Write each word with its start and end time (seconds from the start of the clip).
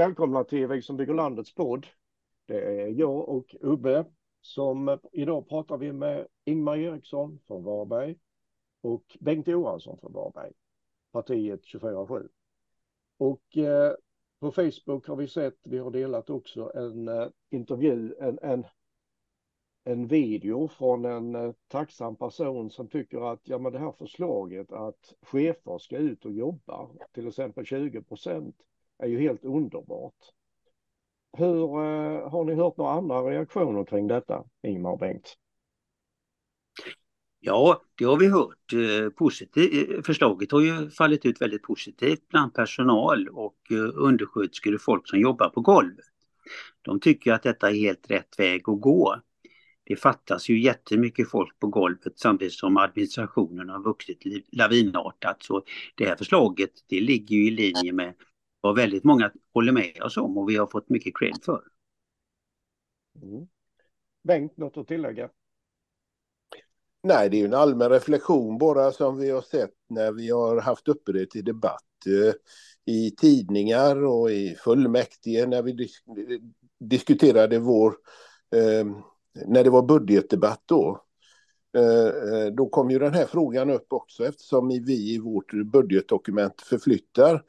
välkomna 0.00 0.44
till 0.44 0.66
Vi 0.66 0.82
som 0.82 0.96
bygger 0.96 1.14
landets 1.14 1.54
podd. 1.54 1.86
Det 2.46 2.82
är 2.82 2.88
jag 2.88 3.28
och 3.28 3.56
Ubbe 3.60 4.04
som 4.40 4.98
idag 5.12 5.48
pratar 5.48 5.76
vi 5.76 5.92
med 5.92 6.26
Ingmar 6.44 6.76
Eriksson 6.76 7.38
från 7.46 7.64
Varberg 7.64 8.16
och 8.80 9.16
Bengt 9.20 9.46
Johansson 9.46 9.98
från 9.98 10.12
Varberg, 10.12 10.52
partiet 11.12 11.64
24-7. 11.64 12.28
Och 13.18 13.56
eh, 13.56 13.92
på 14.38 14.50
Facebook 14.50 15.06
har 15.06 15.16
vi 15.16 15.28
sett, 15.28 15.58
vi 15.62 15.78
har 15.78 15.90
delat 15.90 16.30
också 16.30 16.72
en 16.74 17.08
eh, 17.08 17.26
intervju, 17.50 18.14
en, 18.20 18.38
en, 18.42 18.64
en 19.84 20.06
video 20.06 20.68
från 20.68 21.04
en 21.04 21.34
eh, 21.34 21.52
tacksam 21.68 22.16
person 22.16 22.70
som 22.70 22.88
tycker 22.88 23.32
att 23.32 23.40
ja, 23.48 23.58
men 23.58 23.72
det 23.72 23.78
här 23.78 23.92
förslaget 23.92 24.72
att 24.72 25.14
chefer 25.22 25.78
ska 25.78 25.96
ut 25.96 26.24
och 26.24 26.32
jobba, 26.32 26.88
till 27.12 27.28
exempel 27.28 27.64
20 27.64 28.02
procent, 28.02 28.56
är 29.00 29.06
ju 29.06 29.20
helt 29.20 29.44
underbart. 29.44 30.14
Hur 31.38 31.62
eh, 31.62 32.30
har 32.30 32.44
ni 32.44 32.54
hört 32.54 32.76
några 32.76 32.92
andra 32.92 33.22
reaktioner 33.22 33.84
kring 33.84 34.08
detta, 34.08 34.44
Ingmar 34.62 34.90
och 34.90 34.98
Bengt? 34.98 35.36
Ja, 37.40 37.82
det 37.94 38.04
har 38.04 38.16
vi 38.16 38.28
hört. 38.28 38.72
Eh, 38.72 39.10
Positiv, 39.10 39.90
eh, 39.90 40.02
förslaget 40.02 40.52
har 40.52 40.60
ju 40.60 40.90
fallit 40.90 41.26
ut 41.26 41.40
väldigt 41.40 41.62
positivt 41.62 42.28
bland 42.28 42.54
personal 42.54 43.28
och 43.28 43.56
undersköterskor 43.94 44.74
och 44.74 44.82
folk 44.82 45.08
som 45.08 45.18
jobbar 45.20 45.48
på 45.48 45.60
golvet. 45.60 46.06
De 46.82 47.00
tycker 47.00 47.32
att 47.32 47.42
detta 47.42 47.70
är 47.70 47.74
helt 47.74 48.10
rätt 48.10 48.38
väg 48.38 48.68
att 48.68 48.80
gå. 48.80 49.16
Det 49.84 49.96
fattas 49.96 50.48
ju 50.48 50.60
jättemycket 50.60 51.30
folk 51.30 51.58
på 51.58 51.66
golvet 51.66 52.18
samtidigt 52.18 52.54
som 52.54 52.76
administrationen 52.76 53.68
har 53.68 53.82
vuxit 53.82 54.18
lavinartat. 54.52 55.42
Så 55.42 55.62
det 55.94 56.04
här 56.04 56.16
förslaget 56.16 56.70
det 56.88 57.00
ligger 57.00 57.36
ju 57.36 57.46
i 57.46 57.50
linje 57.50 57.92
med 57.92 58.14
vad 58.60 58.76
väldigt 58.76 59.04
många 59.04 59.32
håller 59.54 59.72
med 59.72 60.02
oss 60.02 60.16
om 60.16 60.38
och 60.38 60.48
vi 60.48 60.56
har 60.56 60.66
fått 60.66 60.88
mycket 60.88 61.18
cred 61.18 61.44
för. 61.44 61.62
Mm. 63.22 63.46
Bengt, 64.22 64.56
något 64.56 64.76
att 64.76 64.88
tillägga? 64.88 65.30
Nej, 67.02 67.30
det 67.30 67.40
är 67.40 67.44
en 67.44 67.54
allmän 67.54 67.90
reflektion 67.90 68.58
bara 68.58 68.92
som 68.92 69.18
vi 69.18 69.30
har 69.30 69.42
sett 69.42 69.74
när 69.88 70.12
vi 70.12 70.30
har 70.30 70.60
haft 70.60 70.88
uppe 70.88 71.12
det 71.12 71.30
till 71.30 71.44
debatt 71.44 72.06
eh, 72.06 72.34
i 72.94 73.10
tidningar 73.10 74.04
och 74.04 74.30
i 74.30 74.56
fullmäktige 74.64 75.46
när 75.46 75.62
vi 75.62 75.72
disk 75.72 76.04
diskuterade 76.80 77.58
vår, 77.58 77.94
eh, 78.56 78.86
när 79.46 79.64
det 79.64 79.70
var 79.70 79.82
budgetdebatt 79.82 80.62
då. 80.66 81.04
Eh, 81.76 82.06
eh 82.06 82.46
då 82.46 82.68
kom 82.68 82.90
ju 82.90 82.98
den 82.98 83.14
här 83.14 83.26
frågan 83.26 83.70
upp 83.70 83.92
också 83.92 84.26
eftersom 84.26 84.68
vi 84.68 85.14
i 85.14 85.18
vårt 85.18 85.52
budgetdokument 85.52 86.60
förflyttar 86.60 87.44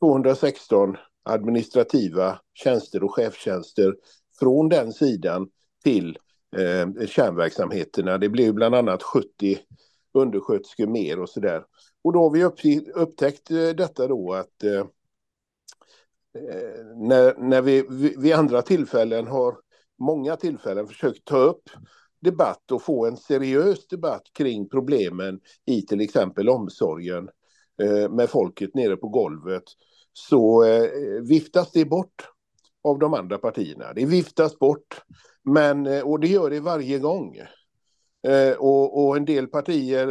216 0.00 0.96
administrativa 1.22 2.40
tjänster 2.54 3.04
och 3.04 3.14
chefstjänster 3.14 3.96
från 4.38 4.68
den 4.68 4.92
sidan 4.92 5.48
till 5.84 6.18
eh, 6.56 7.06
kärnverksamheterna. 7.06 8.18
Det 8.18 8.28
blev 8.28 8.54
bland 8.54 8.74
annat 8.74 9.02
70 9.02 9.58
undersköterskor 10.12 10.86
mer 10.86 11.20
och 11.20 11.28
så 11.28 11.40
där. 11.40 11.64
Och 12.04 12.12
då 12.12 12.22
har 12.22 12.30
vi 12.30 12.44
upp, 12.44 12.60
upptäckt 12.94 13.50
eh, 13.50 13.68
detta 13.68 14.06
då 14.06 14.32
att 14.32 14.62
eh, 14.64 14.80
eh, 16.34 16.84
när, 16.96 17.38
när 17.38 17.62
vi 17.62 17.86
vid 18.18 18.34
andra 18.34 18.62
tillfällen 18.62 19.26
har 19.26 19.56
många 19.98 20.36
tillfällen 20.36 20.86
försökt 20.86 21.24
ta 21.24 21.36
upp 21.36 21.62
debatt 22.20 22.72
och 22.72 22.82
få 22.82 23.06
en 23.06 23.16
seriös 23.16 23.86
debatt 23.86 24.22
kring 24.32 24.68
problemen 24.68 25.40
i 25.66 25.82
till 25.82 26.00
exempel 26.00 26.48
omsorgen 26.48 27.28
eh, 27.82 28.10
med 28.10 28.30
folket 28.30 28.74
nere 28.74 28.96
på 28.96 29.08
golvet 29.08 29.64
så 30.28 30.64
eh, 30.64 30.90
viftas 31.22 31.72
det 31.72 31.84
bort 31.84 32.28
av 32.84 32.98
de 32.98 33.14
andra 33.14 33.38
partierna. 33.38 33.92
Det 33.92 34.04
viftas 34.04 34.58
bort, 34.58 35.02
men, 35.42 35.86
eh, 35.86 36.02
och 36.02 36.20
det 36.20 36.28
gör 36.28 36.50
det 36.50 36.60
varje 36.60 36.98
gång. 36.98 37.36
Eh, 38.26 38.52
och, 38.58 39.06
och 39.06 39.16
en 39.16 39.24
del 39.24 39.46
partier 39.46 40.08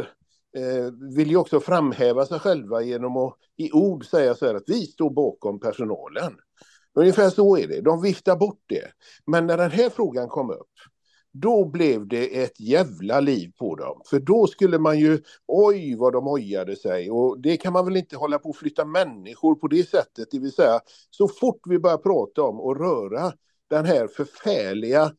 eh, 0.56 1.14
vill 1.16 1.30
ju 1.30 1.36
också 1.36 1.60
framhäva 1.60 2.26
sig 2.26 2.38
själva 2.38 2.82
genom 2.82 3.16
att 3.16 3.36
i 3.56 3.72
ord 3.72 4.06
säga 4.06 4.34
så 4.34 4.46
här 4.46 4.54
att 4.54 4.68
vi 4.68 4.86
står 4.86 5.10
bakom 5.10 5.60
personalen. 5.60 6.32
Ungefär 6.94 7.30
så 7.30 7.56
är 7.56 7.68
det, 7.68 7.80
de 7.80 8.02
viftar 8.02 8.36
bort 8.36 8.62
det. 8.66 8.92
Men 9.26 9.46
när 9.46 9.56
den 9.56 9.70
här 9.70 9.90
frågan 9.90 10.28
kom 10.28 10.50
upp, 10.50 10.70
då 11.32 11.64
blev 11.64 12.08
det 12.08 12.42
ett 12.42 12.60
jävla 12.60 13.20
liv 13.20 13.52
på 13.58 13.76
dem. 13.76 14.00
För 14.10 14.20
då 14.20 14.46
skulle 14.46 14.78
man 14.78 14.98
ju, 14.98 15.22
oj 15.46 15.96
vad 15.96 16.12
de 16.12 16.28
ojade 16.28 16.76
sig. 16.76 17.10
Och 17.10 17.40
det 17.40 17.56
kan 17.56 17.72
man 17.72 17.84
väl 17.84 17.96
inte 17.96 18.16
hålla 18.16 18.38
på 18.38 18.50
att 18.50 18.56
flytta 18.56 18.84
människor 18.84 19.54
på 19.54 19.68
det 19.68 19.88
sättet. 19.88 20.28
Det 20.30 20.38
vill 20.38 20.52
säga, 20.52 20.80
så 21.10 21.28
fort 21.28 21.60
vi 21.64 21.78
börjar 21.78 21.98
prata 21.98 22.42
om 22.42 22.60
och 22.60 22.80
röra 22.80 23.32
den 23.70 23.84
här 23.84 24.06
förfärliga 24.06 25.12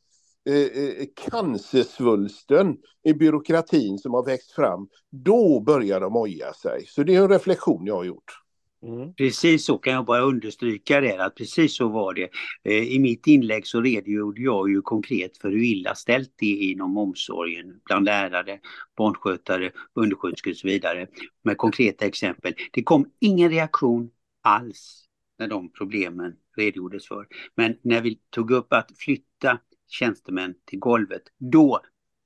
eh, 0.50 0.84
eh, 0.84 1.06
cancersvulsten 1.30 2.78
i 3.04 3.14
byråkratin 3.14 3.98
som 3.98 4.14
har 4.14 4.26
växt 4.26 4.52
fram, 4.52 4.88
då 5.12 5.60
börjar 5.60 6.00
de 6.00 6.16
oja 6.16 6.54
sig. 6.54 6.86
Så 6.88 7.04
det 7.04 7.16
är 7.16 7.22
en 7.22 7.30
reflektion 7.30 7.86
jag 7.86 7.96
har 7.96 8.04
gjort. 8.04 8.41
Mm. 8.84 9.14
Precis 9.14 9.66
så 9.66 9.78
kan 9.78 9.94
jag 9.94 10.06
bara 10.06 10.22
understryka 10.22 11.02
det, 11.02 11.18
att 11.25 11.36
precis 11.36 11.75
så 11.75 11.88
var 11.88 12.14
det. 12.14 12.30
Eh, 12.64 12.94
I 12.94 13.00
mitt 13.00 13.28
inlägg 13.28 13.68
så 13.68 13.81
redogjorde 13.81 14.42
jag 14.42 14.69
ju 14.69 14.81
konkret 14.81 15.38
för 15.38 15.50
hur 15.50 15.64
illa 15.64 15.96
ställt 15.96 16.34
det 16.36 16.46
är 16.46 16.72
inom 16.72 16.97
omsorgen 16.97 17.81
bland 17.86 18.06
lärare, 18.06 18.59
barnskötare, 18.97 19.72
undersköterskor 19.94 20.52
och 20.52 20.58
så 20.58 20.68
vidare. 20.68 21.08
Med 21.44 21.58
konkreta 21.58 22.06
exempel. 22.06 22.53
Det 22.72 22.84
kom 22.84 23.12
ingen 23.20 23.50
reaktion 23.50 24.09
alls 24.41 25.06
när 25.40 25.47
de 25.47 25.72
problemen 25.72 26.36
redogjordes 26.58 27.08
för. 27.08 27.28
Men 27.56 27.78
när 27.81 28.02
vi 28.02 28.20
tog 28.30 28.52
upp 28.52 28.74
att 28.74 28.91
flytta 28.97 29.59
tjänstemän 29.88 30.56
till 30.66 30.80
golvet, 30.80 31.24
då 31.38 31.81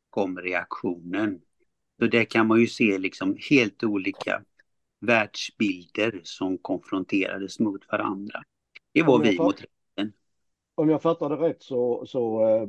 kom 0.10 0.38
reaktionen. 0.38 1.40
Så 2.00 2.08
det 2.08 2.26
kan 2.26 2.48
man 2.48 2.60
ju 2.60 2.68
se 2.68 2.98
liksom 2.98 3.38
helt 3.50 3.84
olika 3.84 4.42
världsbilder 5.06 6.22
som 6.24 6.58
konfronterades 6.58 7.60
mot 7.60 7.92
varandra. 7.92 8.44
Det 8.94 9.04
var 9.04 9.20
vi 9.20 9.40
mot 9.40 9.62
rätten. 9.62 10.14
Om 10.76 10.90
jag 10.90 11.02
fattar 11.02 11.30
det 11.30 11.36
rätt 11.36 11.64
så, 11.64 12.06
så 12.06 12.48
eh, 12.48 12.62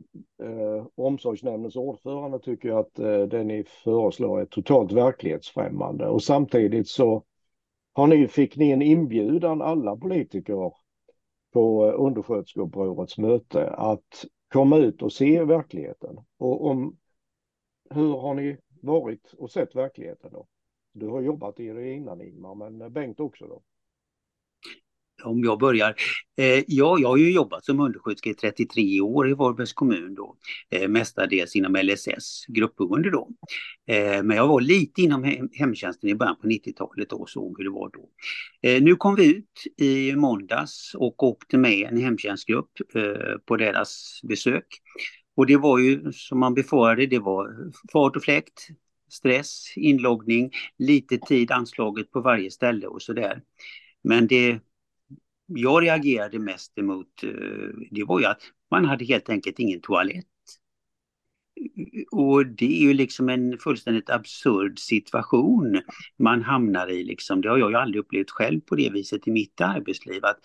eh, 0.49 0.87
omsorgsnämndens 0.95 1.77
ordförande 1.77 2.39
tycker 2.39 2.81
att 2.81 2.99
eh, 2.99 3.23
det 3.23 3.45
ni 3.45 3.65
föreslår 3.85 4.41
är 4.41 4.47
totalt 4.47 4.93
verklighetsfrämmande 4.93 6.07
och 6.07 6.23
samtidigt 6.23 6.89
så 6.89 7.25
har 7.93 8.07
ni, 8.07 8.29
fick 8.29 8.57
ni 8.57 8.71
en 8.71 8.83
inbjudan 8.83 9.63
alla 9.63 9.97
politiker 9.97 10.73
på 11.53 11.87
eh, 11.87 11.95
undersköterskeupprorets 12.01 13.19
möte 13.19 13.71
att 13.71 14.25
komma 14.53 14.77
ut 14.77 15.03
och 15.03 15.13
se 15.13 15.45
verkligheten. 15.45 16.17
Och 16.39 16.67
om, 16.67 16.97
hur 17.91 18.17
har 18.17 18.35
ni 18.35 18.57
varit 18.83 19.35
och 19.39 19.51
sett 19.51 19.77
verkligheten 19.77 20.33
då? 20.33 20.47
Du 20.99 21.07
har 21.07 21.21
jobbat 21.21 21.61
i 21.61 21.69
det 21.69 21.93
innan 21.93 22.21
Ingmar, 22.21 22.55
men 22.55 22.93
Bengt 22.93 23.21
också 23.21 23.47
då? 23.47 23.63
Om 25.25 25.45
jag 25.45 25.59
börjar. 25.59 25.95
Eh, 26.37 26.65
ja, 26.67 26.99
jag 26.99 27.09
har 27.09 27.17
ju 27.17 27.33
jobbat 27.33 27.65
som 27.65 27.81
undersköterska 27.81 28.31
i 28.31 28.35
33 28.35 29.01
år 29.01 29.31
i 29.31 29.35
Varbergs 29.35 29.73
kommun 29.73 30.15
då. 30.15 30.37
Eh, 30.71 30.89
mestadels 30.89 31.57
inom 31.57 31.77
LSS, 31.77 32.47
gruppboende 32.49 33.11
då. 33.11 33.29
Eh, 33.87 34.23
men 34.23 34.37
jag 34.37 34.49
var 34.49 34.61
lite 34.61 35.03
inom 35.03 35.25
hem 35.25 35.49
hemtjänsten 35.53 36.11
i 36.11 36.15
början 36.15 36.37
på 36.43 36.49
90-talet 36.49 37.13
och 37.13 37.31
såg 37.31 37.59
hur 37.59 37.65
det 37.65 37.71
var 37.71 37.91
då. 37.93 38.09
Eh, 38.69 38.83
nu 38.83 38.97
kom 38.97 39.15
vi 39.15 39.37
ut 39.37 39.81
i 39.81 40.17
måndags 40.17 40.95
och 40.95 41.23
åkte 41.23 41.59
med 41.59 41.89
en 41.89 41.97
hemtjänstgrupp 41.97 42.71
eh, 42.95 43.39
på 43.47 43.57
deras 43.57 44.21
besök. 44.23 44.67
Och 45.37 45.47
det 45.47 45.57
var 45.57 45.79
ju 45.79 46.13
som 46.13 46.41
man 46.41 46.55
befarade, 46.55 47.07
det 47.07 47.19
var 47.19 47.73
fart 47.93 48.17
och 48.17 48.23
fläkt, 48.23 48.69
stress, 49.09 49.73
inloggning, 49.77 50.51
lite 50.79 51.19
tid 51.19 51.51
anslaget 51.51 52.11
på 52.11 52.21
varje 52.21 52.51
ställe 52.51 52.87
och 52.87 53.03
sådär. 53.03 53.43
Men 54.03 54.27
det 54.27 54.61
jag 55.47 55.83
reagerade 55.83 56.39
mest 56.39 56.79
emot, 56.79 57.23
eh, 57.23 57.31
det 57.91 58.05
var 58.05 58.21
ju 58.21 58.27
att 58.27 58.43
man 58.71 58.85
hade 58.85 59.05
helt 59.05 59.29
enkelt 59.29 59.59
ingen 59.59 59.81
toalett. 59.81 60.27
Och 62.11 62.47
det 62.47 62.77
är 62.77 62.81
ju 62.81 62.95
liksom 62.95 63.29
en 63.29 63.59
fullständigt 63.59 64.11
absurd 64.11 64.79
situation 64.79 65.81
man 66.19 66.43
hamnar 66.43 66.91
i. 66.91 67.05
Liksom. 67.05 67.41
Det 67.41 67.49
har 67.49 67.59
jag 67.59 67.71
ju 67.71 67.77
aldrig 67.77 68.01
upplevt 68.01 68.31
själv 68.31 68.61
på 68.61 68.75
det 68.75 68.91
viset 68.91 69.29
i 69.29 69.31
mitt 69.31 69.61
arbetsliv. 69.61 70.25
Att 70.25 70.41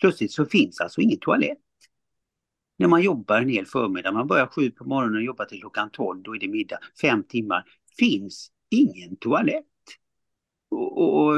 plötsligt 0.00 0.32
så 0.32 0.46
finns 0.46 0.80
alltså 0.80 1.00
ingen 1.00 1.18
toalett. 1.18 1.58
När 2.78 2.88
man 2.88 3.02
jobbar 3.02 3.38
en 3.38 3.48
hel 3.48 3.66
förmiddag, 3.66 4.12
man 4.12 4.26
börjar 4.26 4.46
sju 4.46 4.70
på 4.70 4.84
morgonen 4.84 5.16
och 5.16 5.22
jobbar 5.22 5.44
till 5.44 5.60
klockan 5.60 5.90
tolv, 5.90 6.22
då 6.22 6.34
är 6.34 6.38
det 6.38 6.48
middag, 6.48 6.78
fem 7.00 7.24
timmar 7.24 7.64
finns 7.98 8.50
ingen 8.70 9.16
toalett. 9.16 9.66
Och, 10.70 11.16
och 11.16 11.34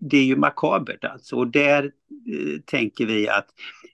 det 0.00 0.16
är 0.16 0.24
ju 0.24 0.36
makabert 0.36 1.04
alltså. 1.04 1.36
Och 1.36 1.46
där 1.46 1.84
eh, 1.84 2.60
tänker 2.64 3.06
vi 3.06 3.28
att 3.28 3.48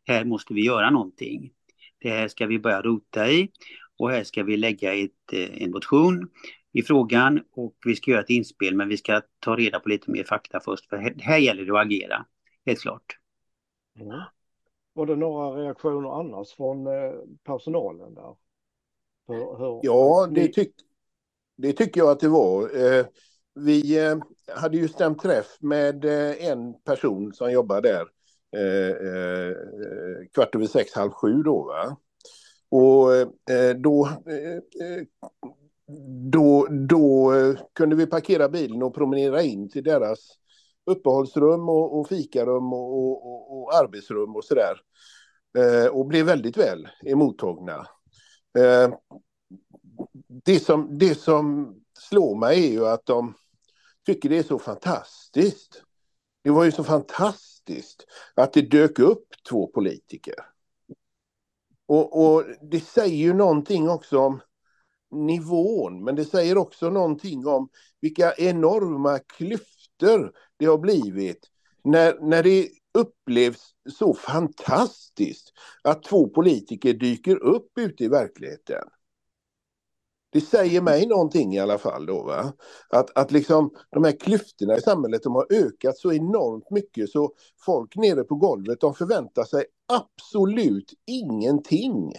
här 0.07 0.25
måste 0.25 0.55
vi 0.55 0.65
göra 0.65 0.91
någonting. 0.91 1.53
Det 1.99 2.11
här 2.11 2.29
ska 2.29 2.47
vi 2.47 2.59
börja 2.59 2.83
rota 2.83 3.31
i 3.31 3.51
och 3.99 4.11
här 4.11 4.25
ska 4.25 4.43
vi 4.43 4.57
lägga 4.57 4.95
ett, 4.95 5.33
eh, 5.33 5.63
en 5.63 5.71
motion 5.71 6.29
i 6.73 6.83
frågan 6.83 7.45
och 7.53 7.77
vi 7.85 7.97
ska 7.97 8.11
göra 8.11 8.21
ett 8.21 8.31
inspel 8.31 8.77
men 8.77 8.89
vi 8.89 8.97
ska 8.97 9.23
ta 9.39 9.57
reda 9.57 9.81
på 9.81 9.89
lite 9.89 10.11
mer 10.11 10.25
fakta 10.25 10.61
först 10.61 10.89
för 10.89 10.97
här, 10.97 11.15
här 11.19 11.39
gäller 11.39 11.65
det 11.65 11.73
att 11.73 11.87
agera, 11.87 12.27
helt 12.67 12.81
klart. 12.81 13.19
Mm. 14.01 14.21
Var 14.93 15.07
det 15.07 15.17
några 15.17 15.63
reaktioner 15.63 16.21
annars 16.21 16.53
från 16.53 16.87
eh, 16.87 17.13
personalen 17.45 18.15
där? 18.15 18.37
Hur, 19.27 19.81
ja, 19.83 20.29
det, 20.35 20.49
tyck, 20.49 20.75
det 21.57 21.73
tycker 21.73 22.01
jag 22.01 22.11
att 22.11 22.21
det 22.21 22.29
var. 22.29 22.63
Eh, 22.63 23.07
vi 23.55 24.07
eh, 24.07 24.17
hade 24.49 24.77
ju 24.77 24.89
stämt 24.89 25.23
träff 25.23 25.57
med 25.61 26.05
eh, 26.05 26.47
en 26.49 26.75
person 26.85 27.33
som 27.33 27.53
jobbar 27.53 27.81
där 27.81 28.07
kvart 30.35 30.55
över 30.55 30.67
sex, 30.67 30.95
halv 30.95 31.11
sju 31.11 31.43
då. 31.43 31.63
Va? 31.63 31.97
Och 32.69 33.09
då, 33.77 34.09
då, 36.33 36.67
då 36.89 37.33
kunde 37.73 37.97
vi 37.97 38.07
parkera 38.07 38.49
bilen 38.49 38.83
och 38.83 38.95
promenera 38.95 39.43
in 39.43 39.71
till 39.71 39.85
deras 39.85 40.19
uppehållsrum 40.87 41.69
och, 41.69 41.99
och 41.99 42.09
fikarum 42.09 42.73
och, 42.73 43.27
och, 43.27 43.63
och 43.63 43.75
arbetsrum 43.75 44.37
och 44.37 44.45
sådär. 44.45 44.81
Eh, 45.59 45.87
och 45.87 46.07
blev 46.07 46.27
väldigt 46.27 46.57
väl 46.57 46.89
emottagna. 47.07 47.87
Eh, 48.59 48.95
det, 50.45 50.61
som, 50.61 50.99
det 50.99 51.15
som 51.15 51.75
slår 51.99 52.37
mig 52.37 52.67
är 52.67 52.71
ju 52.71 52.87
att 52.87 53.07
de 53.07 53.35
tycker 54.07 54.29
det 54.29 54.39
är 54.39 54.43
så 54.43 54.59
fantastiskt. 54.59 55.83
Det 56.43 56.51
var 56.51 56.65
ju 56.65 56.73
så 56.73 56.85
fantastiskt 56.85 58.07
att 58.35 58.53
det 58.53 58.63
dök 58.63 58.99
upp 58.99 59.27
två 59.49 59.67
politiker. 59.67 60.35
Och, 61.87 62.25
och 62.25 62.45
det 62.71 62.81
säger 62.81 63.17
ju 63.17 63.33
någonting 63.33 63.89
också 63.89 64.19
om 64.19 64.41
nivån, 65.11 66.05
men 66.05 66.17
det 66.17 66.25
säger 66.25 66.59
också 66.59 66.91
någonting 66.91 67.47
om 67.47 67.69
vilka 68.01 68.35
enorma 68.35 69.19
klyftor 69.19 70.33
det 70.57 70.67
har 70.67 70.79
blivit 70.79 71.51
när, 71.85 72.19
när 72.21 72.43
det 72.43 72.69
upplevs 72.99 73.75
så 73.99 74.15
fantastiskt 74.15 75.53
att 75.83 76.03
två 76.03 76.29
politiker 76.29 76.95
dyker 76.95 77.37
upp 77.37 77.79
ute 77.79 78.05
i 78.05 78.09
verkligheten. 78.09 78.89
Det 80.35 80.41
säger 80.41 80.81
mig 80.81 81.07
någonting 81.07 81.55
i 81.55 81.59
alla 81.59 81.79
fall 81.79 82.07
då. 82.07 82.23
Va? 82.23 82.53
Att, 82.89 83.19
att 83.19 83.31
liksom 83.31 83.71
de 83.91 84.05
här 84.05 84.21
klyftorna 84.21 84.77
i 84.77 84.81
samhället 84.81 85.23
de 85.23 85.35
har 85.35 85.47
ökat 85.51 85.99
så 85.99 86.13
enormt 86.13 86.71
mycket 86.71 87.11
så 87.11 87.33
folk 87.65 87.97
nere 87.97 88.25
på 88.25 88.35
golvet 88.35 88.81
de 88.81 88.95
förväntar 88.95 89.45
sig 89.45 89.65
absolut 89.93 90.93
ingenting. 91.07 92.13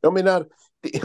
Jag 0.00 0.14
menar, 0.14 0.46
det, 0.80 1.02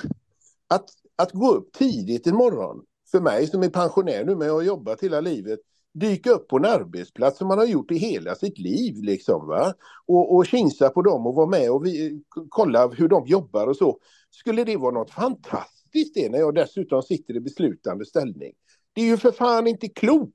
att, 0.67 0.89
att 1.15 1.31
gå 1.31 1.51
upp 1.51 1.73
tidigt 1.73 2.27
en 2.27 2.35
morgon 2.35 2.83
för 3.11 3.19
mig 3.19 3.47
som 3.47 3.63
är 3.63 3.69
pensionär 3.69 4.25
nu 4.25 4.35
men 4.35 4.47
jag 4.47 4.53
har 4.53 4.61
jobbat 4.61 5.03
hela 5.03 5.21
livet 5.21 5.59
dyka 5.93 6.31
upp 6.31 6.47
på 6.47 6.57
en 6.57 6.65
arbetsplats 6.65 7.37
som 7.37 7.47
man 7.47 7.57
har 7.57 7.65
gjort 7.65 7.91
i 7.91 7.97
hela 7.97 8.35
sitt 8.35 8.59
liv 8.59 8.95
liksom 9.03 9.47
va. 9.47 9.73
Och, 10.05 10.35
och 10.35 10.45
kinsa 10.45 10.89
på 10.89 11.01
dem 11.01 11.27
och 11.27 11.35
vara 11.35 11.47
med 11.47 11.71
och 11.71 11.85
vi, 11.85 12.21
kolla 12.49 12.87
hur 12.87 13.07
de 13.07 13.25
jobbar 13.27 13.67
och 13.67 13.77
så. 13.77 13.99
Skulle 14.31 14.63
det 14.63 14.77
vara 14.77 14.91
något 14.91 15.11
fantastiskt 15.11 15.76
det 16.13 16.29
när 16.29 16.39
jag 16.39 16.55
dessutom 16.55 17.01
sitter 17.01 17.35
i 17.35 17.39
beslutande 17.39 18.05
ställning? 18.05 18.53
Det 18.93 19.01
är 19.01 19.05
ju 19.05 19.17
för 19.17 19.31
fan 19.31 19.67
inte 19.67 19.89
klokt. 19.89 20.33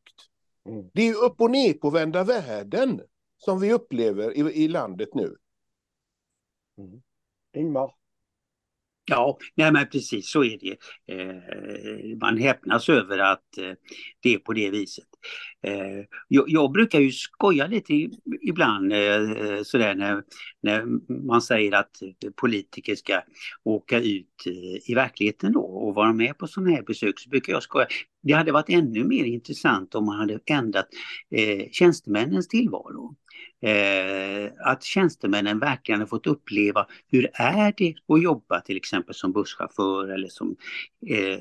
Mm. 0.69 0.91
Det 0.95 1.03
är 1.03 1.07
ju 1.07 1.15
upp 1.15 1.41
och 1.41 1.51
ner 1.51 1.73
på 1.73 1.91
vända 1.91 2.25
världen 2.25 3.01
som 3.39 3.61
vi 3.61 3.73
upplever 3.73 4.37
i, 4.37 4.65
i 4.65 4.69
landet 4.69 5.09
nu. 5.15 5.37
Mm. 6.79 7.03
Ingmar? 7.57 7.95
Ja, 9.05 9.39
nej 9.55 9.73
men 9.73 9.89
precis 9.89 10.31
så 10.31 10.45
är 10.45 10.59
det. 10.59 10.77
Eh, 11.15 12.19
man 12.21 12.39
häpnas 12.39 12.89
över 12.89 13.19
att 13.19 13.59
eh, 13.59 13.73
det 14.21 14.35
är 14.35 14.39
på 14.39 14.53
det 14.53 14.71
viset. 14.71 15.09
Eh, 15.63 16.05
jag, 16.29 16.45
jag, 16.49 16.73
brukar 16.73 17.01
ju 17.01 17.13
skoja 17.13 17.67
lite 17.67 18.09
ibland 18.41 18.93
eh, 18.93 19.31
eh, 19.31 19.63
sådär 19.63 19.95
när, 19.95 20.23
när 20.63 20.85
man 21.27 21.43
säger 21.43 21.73
att 21.73 22.03
politiker 22.37 22.95
ska 22.95 23.23
åka 23.65 24.01
ut 24.01 24.47
eh, 24.47 24.91
i 24.91 24.95
verkligheten 24.95 25.53
då 25.53 25.61
och 25.61 25.95
vara 25.95 26.13
med 26.13 26.39
på 26.39 26.47
sådana 26.47 26.71
här 26.71 26.83
besök. 26.83 27.21
Så 27.21 27.29
brukar 27.29 27.53
jag 27.53 27.63
skoja. 27.63 27.87
Det 28.23 28.33
hade 28.33 28.53
varit 28.53 28.69
ännu 28.69 29.05
mer 29.05 29.25
intressant 29.25 29.95
om 29.95 30.05
man 30.05 30.19
hade 30.19 30.39
ändrat 30.47 30.89
eh, 31.31 31.69
tjänstemännens 31.71 32.49
tillvaro. 32.49 33.17
Eh, 33.63 34.51
att 34.65 34.83
tjänstemännen 34.83 35.59
verkligen 35.59 36.01
har 36.01 36.07
fått 36.07 36.27
uppleva 36.27 36.87
hur 37.09 37.31
är 37.35 37.75
det 37.77 37.95
att 38.09 38.23
jobba 38.23 38.61
till 38.61 38.77
exempel 38.77 39.15
som 39.15 39.33
busschaufför 39.33 40.09
eller 40.09 40.29
som 40.29 40.57
eh, 41.07 41.39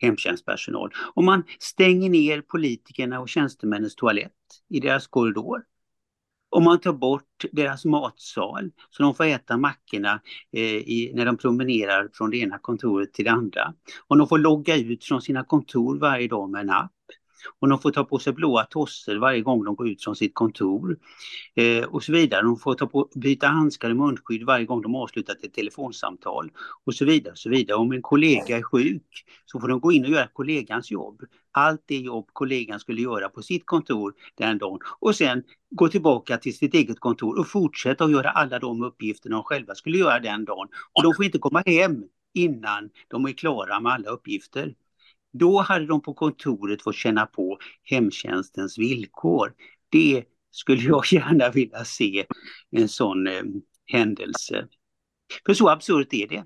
hemtjänstpersonal. 0.00 0.90
Om 1.14 1.24
man 1.24 1.44
stänger 1.58 2.10
ner 2.10 2.40
politikerna 2.40 3.20
och 3.20 3.28
tjänstemännens 3.28 3.94
toalett 3.94 4.32
i 4.68 4.80
deras 4.80 5.06
korridor. 5.06 5.62
Om 6.52 6.64
man 6.64 6.80
tar 6.80 6.92
bort 6.92 7.44
deras 7.52 7.84
matsal 7.84 8.70
så 8.90 9.02
de 9.02 9.14
får 9.14 9.24
äta 9.24 9.56
mackorna 9.56 10.20
eh, 10.52 10.62
i, 10.62 11.12
när 11.14 11.26
de 11.26 11.36
promenerar 11.36 12.08
från 12.12 12.30
det 12.30 12.36
ena 12.36 12.58
kontoret 12.58 13.12
till 13.12 13.24
det 13.24 13.30
andra. 13.30 13.74
Om 14.08 14.18
de 14.18 14.28
får 14.28 14.38
logga 14.38 14.76
ut 14.76 15.04
från 15.04 15.22
sina 15.22 15.44
kontor 15.44 15.98
varje 15.98 16.28
dag 16.28 16.50
med 16.50 16.60
en 16.60 16.70
app. 16.70 16.92
Och 17.58 17.68
de 17.68 17.78
får 17.78 17.90
ta 17.90 18.04
på 18.04 18.18
sig 18.18 18.32
blåa 18.32 18.64
tossor 18.64 19.16
varje 19.16 19.40
gång 19.40 19.64
de 19.64 19.74
går 19.74 19.88
ut 19.88 20.04
från 20.04 20.16
sitt 20.16 20.34
kontor. 20.34 20.98
Eh, 21.54 21.84
och 21.84 22.02
så 22.02 22.12
vidare. 22.12 22.42
De 22.42 22.56
får 22.56 22.74
ta 22.74 22.86
på, 22.86 23.08
byta 23.14 23.46
handskar 23.46 23.90
och 23.90 23.96
munskydd 23.96 24.42
varje 24.42 24.64
gång 24.64 24.82
de 24.82 24.94
avslutat 24.94 25.44
ett 25.44 25.54
telefonsamtal. 25.54 26.50
Och 26.86 26.94
så 26.94 27.04
vidare. 27.04 27.32
Och 27.32 27.38
så 27.38 27.50
vidare. 27.50 27.76
Om 27.76 27.92
en 27.92 28.02
kollega 28.02 28.56
är 28.58 28.62
sjuk 28.62 29.24
så 29.46 29.60
får 29.60 29.68
de 29.68 29.80
gå 29.80 29.92
in 29.92 30.04
och 30.04 30.10
göra 30.10 30.26
kollegans 30.26 30.90
jobb. 30.90 31.22
Allt 31.52 31.82
det 31.86 31.96
jobb 31.96 32.28
kollegan 32.32 32.80
skulle 32.80 33.02
göra 33.02 33.28
på 33.28 33.42
sitt 33.42 33.66
kontor 33.66 34.14
den 34.34 34.58
dagen. 34.58 34.78
Och 34.98 35.16
sen 35.16 35.42
gå 35.70 35.88
tillbaka 35.88 36.38
till 36.38 36.56
sitt 36.56 36.74
eget 36.74 37.00
kontor 37.00 37.38
och 37.38 37.48
fortsätta 37.48 38.04
att 38.04 38.10
göra 38.10 38.30
alla 38.30 38.58
de 38.58 38.82
uppgifter 38.82 39.30
de 39.30 39.42
själva 39.42 39.74
skulle 39.74 39.98
göra 39.98 40.20
den 40.20 40.44
dagen. 40.44 40.68
Och 40.92 41.02
de 41.02 41.14
får 41.14 41.24
inte 41.24 41.38
komma 41.38 41.62
hem 41.66 42.04
innan 42.34 42.90
de 43.08 43.24
är 43.24 43.32
klara 43.32 43.80
med 43.80 43.92
alla 43.92 44.08
uppgifter. 44.08 44.74
Då 45.32 45.60
hade 45.60 45.86
de 45.86 46.02
på 46.02 46.14
kontoret 46.14 46.82
fått 46.82 46.96
känna 46.96 47.26
på 47.26 47.58
hemtjänstens 47.82 48.78
villkor. 48.78 49.54
Det 49.88 50.24
skulle 50.50 50.82
jag 50.82 51.02
gärna 51.12 51.50
vilja 51.50 51.84
se 51.84 52.26
en 52.70 52.88
sån 52.88 53.26
eh, 53.26 53.42
händelse. 53.86 54.68
För 55.46 55.54
så 55.54 55.68
absurt 55.68 56.14
är 56.14 56.28
det. 56.28 56.44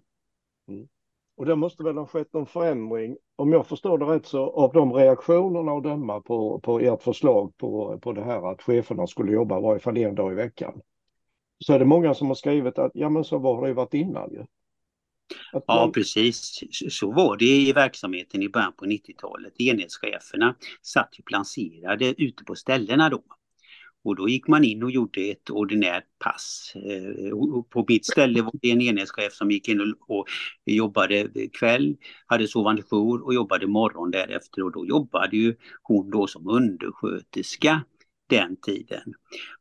Mm. 0.69 0.89
Och 1.37 1.47
det 1.47 1.57
måste 1.57 1.83
väl 1.83 1.97
ha 1.97 2.07
skett 2.07 2.33
någon 2.33 2.47
förändring, 2.47 3.17
om 3.37 3.53
jag 3.53 3.67
förstår 3.67 3.99
det 3.99 4.05
rätt, 4.05 4.27
så 4.27 4.51
av 4.51 4.73
de 4.73 4.93
reaktionerna 4.93 5.73
att 5.73 5.83
döma 5.83 6.21
på, 6.21 6.61
på 6.61 6.81
ert 6.81 7.03
förslag 7.03 7.57
på, 7.57 7.99
på 8.03 8.13
det 8.13 8.25
här 8.25 8.53
att 8.53 8.63
cheferna 8.63 9.07
skulle 9.07 9.33
jobba 9.33 9.59
i 9.59 9.63
varje 9.63 9.81
fall 9.81 9.97
en 9.97 10.15
dag 10.15 10.33
i 10.33 10.35
veckan. 10.35 10.81
Så 11.59 11.73
är 11.73 11.79
det 11.79 11.85
många 11.85 12.15
som 12.15 12.29
har 12.29 12.35
skrivit 12.35 12.79
att 12.79 12.91
ja 12.95 13.09
men 13.09 13.25
så 13.25 13.39
var 13.39 13.63
det 13.63 13.69
ju 13.69 13.75
varit 13.75 13.95
innan 13.95 14.33
ju. 14.33 14.45
Man... 15.53 15.63
Ja, 15.67 15.91
precis. 15.95 16.63
Så 16.91 17.13
var 17.13 17.37
det 17.37 17.45
i 17.45 17.73
verksamheten 17.73 18.43
i 18.43 18.49
början 18.49 18.73
på 18.73 18.85
90-talet. 18.85 19.61
Enhetscheferna 19.61 20.55
satt 20.83 21.19
ju 21.19 21.23
placerade 21.23 22.23
ute 22.23 22.45
på 22.45 22.55
ställena 22.55 23.11
då. 23.11 23.23
Och 24.05 24.17
då 24.17 24.29
gick 24.29 24.49
man 24.49 24.65
in 24.65 24.83
och 24.83 24.91
gjorde 24.91 25.21
ett 25.21 25.51
ordinärt 25.51 26.05
pass. 26.19 26.73
Eh, 26.77 27.63
på 27.71 27.85
mitt 27.89 28.07
ställe 28.07 28.43
var 28.43 28.53
det 28.63 28.71
en 28.71 28.81
enhetschef 28.81 29.33
som 29.33 29.51
gick 29.51 29.69
in 29.69 29.95
och 30.07 30.27
jobbade 30.67 31.29
kväll, 31.59 31.97
hade 32.27 32.49
sovande 32.49 32.83
jour 32.83 33.25
och 33.25 33.35
jobbade 33.35 33.67
morgon 33.67 34.11
därefter. 34.11 34.63
Och 34.63 34.73
då 34.73 34.87
jobbade 34.87 35.37
ju 35.37 35.57
hon 35.83 36.11
då 36.11 36.27
som 36.27 36.49
undersköterska 36.49 37.83
den 38.27 38.57
tiden. 38.57 39.15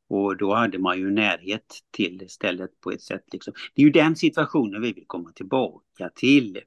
Och 0.09 0.37
då 0.37 0.53
hade 0.53 0.79
man 0.79 0.97
ju 0.97 1.11
närhet 1.11 1.79
till 1.91 2.29
stället 2.29 2.81
på 2.81 2.91
ett 2.91 3.01
sätt. 3.01 3.23
Liksom. 3.31 3.53
Det 3.75 3.81
är 3.81 3.85
ju 3.85 3.91
den 3.91 4.15
situationen 4.15 4.81
vi 4.81 4.93
vill 4.93 5.05
komma 5.07 5.31
tillbaka 5.31 6.09
till. 6.15 6.59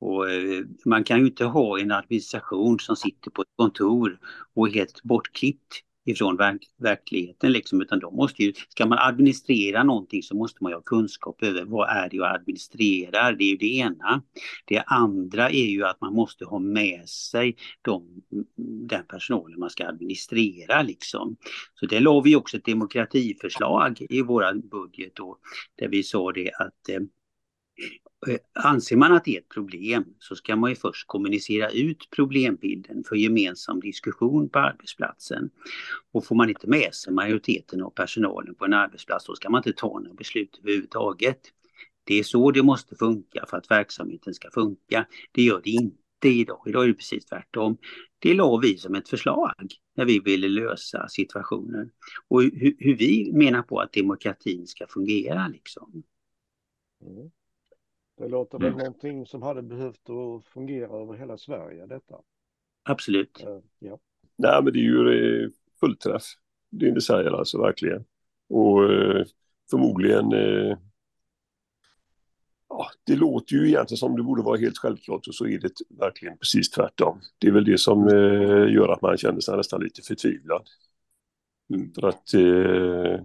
Och 0.00 0.30
eh, 0.30 0.64
man 0.84 1.04
kan 1.04 1.20
ju 1.20 1.26
inte 1.26 1.44
ha 1.44 1.80
en 1.80 1.92
administration 1.92 2.78
som 2.78 2.96
sitter 2.96 3.30
på 3.30 3.42
ett 3.42 3.56
kontor 3.56 4.18
och 4.54 4.68
är 4.68 4.72
helt 4.72 5.02
bortklippt 5.02 5.84
ifrån 6.08 6.36
verk 6.36 6.62
verkligheten 6.76 7.52
liksom, 7.52 7.82
utan 7.82 7.98
de 7.98 8.16
måste 8.16 8.42
ju, 8.42 8.52
ska 8.68 8.86
man 8.86 8.98
administrera 8.98 9.82
någonting 9.82 10.22
så 10.22 10.36
måste 10.36 10.58
man 10.60 10.72
ju 10.72 10.76
ha 10.76 10.82
kunskap 10.82 11.42
över 11.42 11.64
vad 11.64 11.88
är 11.88 12.08
det 12.08 12.16
jag 12.16 12.34
administrerar, 12.34 13.32
det 13.32 13.44
är 13.44 13.50
ju 13.50 13.56
det 13.56 13.76
ena. 13.76 14.22
Det 14.64 14.78
andra 14.86 15.50
är 15.50 15.66
ju 15.66 15.84
att 15.84 16.00
man 16.00 16.14
måste 16.14 16.44
ha 16.44 16.58
med 16.58 17.08
sig 17.08 17.56
de, 17.82 18.22
den 18.88 19.04
personalen 19.08 19.60
man 19.60 19.70
ska 19.70 19.86
administrera 19.86 20.82
liksom. 20.82 21.36
Så 21.74 21.86
det 21.86 22.00
la 22.00 22.20
vi 22.20 22.36
också 22.36 22.56
ett 22.56 22.64
demokratiförslag 22.64 24.06
i 24.10 24.22
våran 24.22 24.60
budget 24.60 25.12
då, 25.14 25.38
där 25.76 25.88
vi 25.88 26.02
sa 26.02 26.32
det 26.32 26.50
att 26.52 26.88
eh, 26.88 27.00
Eh, 27.00 27.00
anser 28.52 28.96
man 28.96 29.12
att 29.12 29.24
det 29.24 29.36
är 29.36 29.40
ett 29.40 29.48
problem 29.48 30.04
så 30.18 30.36
ska 30.36 30.56
man 30.56 30.70
ju 30.70 30.76
först 30.76 31.06
kommunicera 31.06 31.70
ut 31.70 32.08
problembilden 32.10 33.04
för 33.04 33.16
gemensam 33.16 33.80
diskussion 33.80 34.48
på 34.48 34.58
arbetsplatsen. 34.58 35.50
Och 36.12 36.26
får 36.26 36.36
man 36.36 36.48
inte 36.48 36.66
med 36.66 36.94
sig 36.94 37.12
majoriteten 37.12 37.82
av 37.82 37.90
personalen 37.90 38.54
på 38.54 38.64
en 38.64 38.74
arbetsplats 38.74 39.26
då 39.26 39.34
ska 39.34 39.50
man 39.50 39.58
inte 39.58 39.72
ta 39.72 39.98
några 39.98 40.14
beslut 40.14 40.60
överhuvudtaget. 40.62 41.40
Det 42.04 42.14
är 42.18 42.22
så 42.22 42.50
det 42.50 42.62
måste 42.62 42.96
funka 42.96 43.44
för 43.48 43.56
att 43.56 43.70
verksamheten 43.70 44.34
ska 44.34 44.50
funka. 44.50 45.06
Det 45.32 45.42
gör 45.42 45.60
det 45.64 45.70
inte 45.70 46.28
idag. 46.28 46.62
Idag 46.66 46.84
är 46.84 46.88
det 46.88 46.94
precis 46.94 47.24
tvärtom. 47.24 47.78
Det 48.18 48.34
la 48.34 48.56
vi 48.56 48.78
som 48.78 48.94
ett 48.94 49.08
förslag 49.08 49.54
när 49.96 50.04
vi 50.04 50.18
ville 50.20 50.48
lösa 50.48 51.08
situationen. 51.08 51.90
Och 52.28 52.42
hur, 52.42 52.76
hur 52.78 52.96
vi 52.96 53.32
menar 53.32 53.62
på 53.62 53.80
att 53.80 53.92
demokratin 53.92 54.66
ska 54.66 54.86
fungera 54.86 55.48
liksom. 55.48 56.02
Mm. 57.02 57.30
Det 58.18 58.28
låter 58.28 58.58
väl 58.58 58.66
mm. 58.66 58.78
någonting 58.78 59.26
som 59.26 59.42
hade 59.42 59.62
behövt 59.62 60.10
att 60.10 60.44
fungera 60.44 61.02
över 61.02 61.14
hela 61.14 61.38
Sverige 61.38 61.86
detta. 61.86 62.14
Absolut. 62.82 63.44
Uh, 63.46 63.58
ja. 63.78 63.98
Nej 64.36 64.62
men 64.62 64.72
det 64.72 64.78
är 64.78 64.82
ju 64.82 65.44
eh, 65.44 65.50
fullträff. 65.80 66.22
Det 66.70 66.92
ni 66.92 67.00
säger 67.00 67.30
alltså 67.30 67.62
verkligen. 67.62 68.04
Och 68.48 68.92
eh, 68.92 69.24
förmodligen 69.70 70.32
eh, 70.32 70.78
ja, 72.68 72.90
det 73.04 73.16
låter 73.16 73.54
ju 73.54 73.68
egentligen 73.68 73.98
som 73.98 74.16
det 74.16 74.22
borde 74.22 74.42
vara 74.42 74.58
helt 74.58 74.78
självklart 74.78 75.26
och 75.28 75.34
så 75.34 75.46
är 75.46 75.58
det 75.58 75.72
verkligen 75.88 76.38
precis 76.38 76.70
tvärtom. 76.70 77.20
Det 77.38 77.48
är 77.48 77.52
väl 77.52 77.64
det 77.64 77.78
som 77.78 78.08
eh, 78.08 78.74
gör 78.74 78.88
att 78.88 79.02
man 79.02 79.16
känner 79.16 79.40
sig 79.40 79.56
nästan 79.56 79.82
lite 79.82 80.02
förtvivlad. 80.02 80.68
Mm. 81.74 81.92
För 81.92 82.08
att 82.08 82.34
eh, 82.34 83.24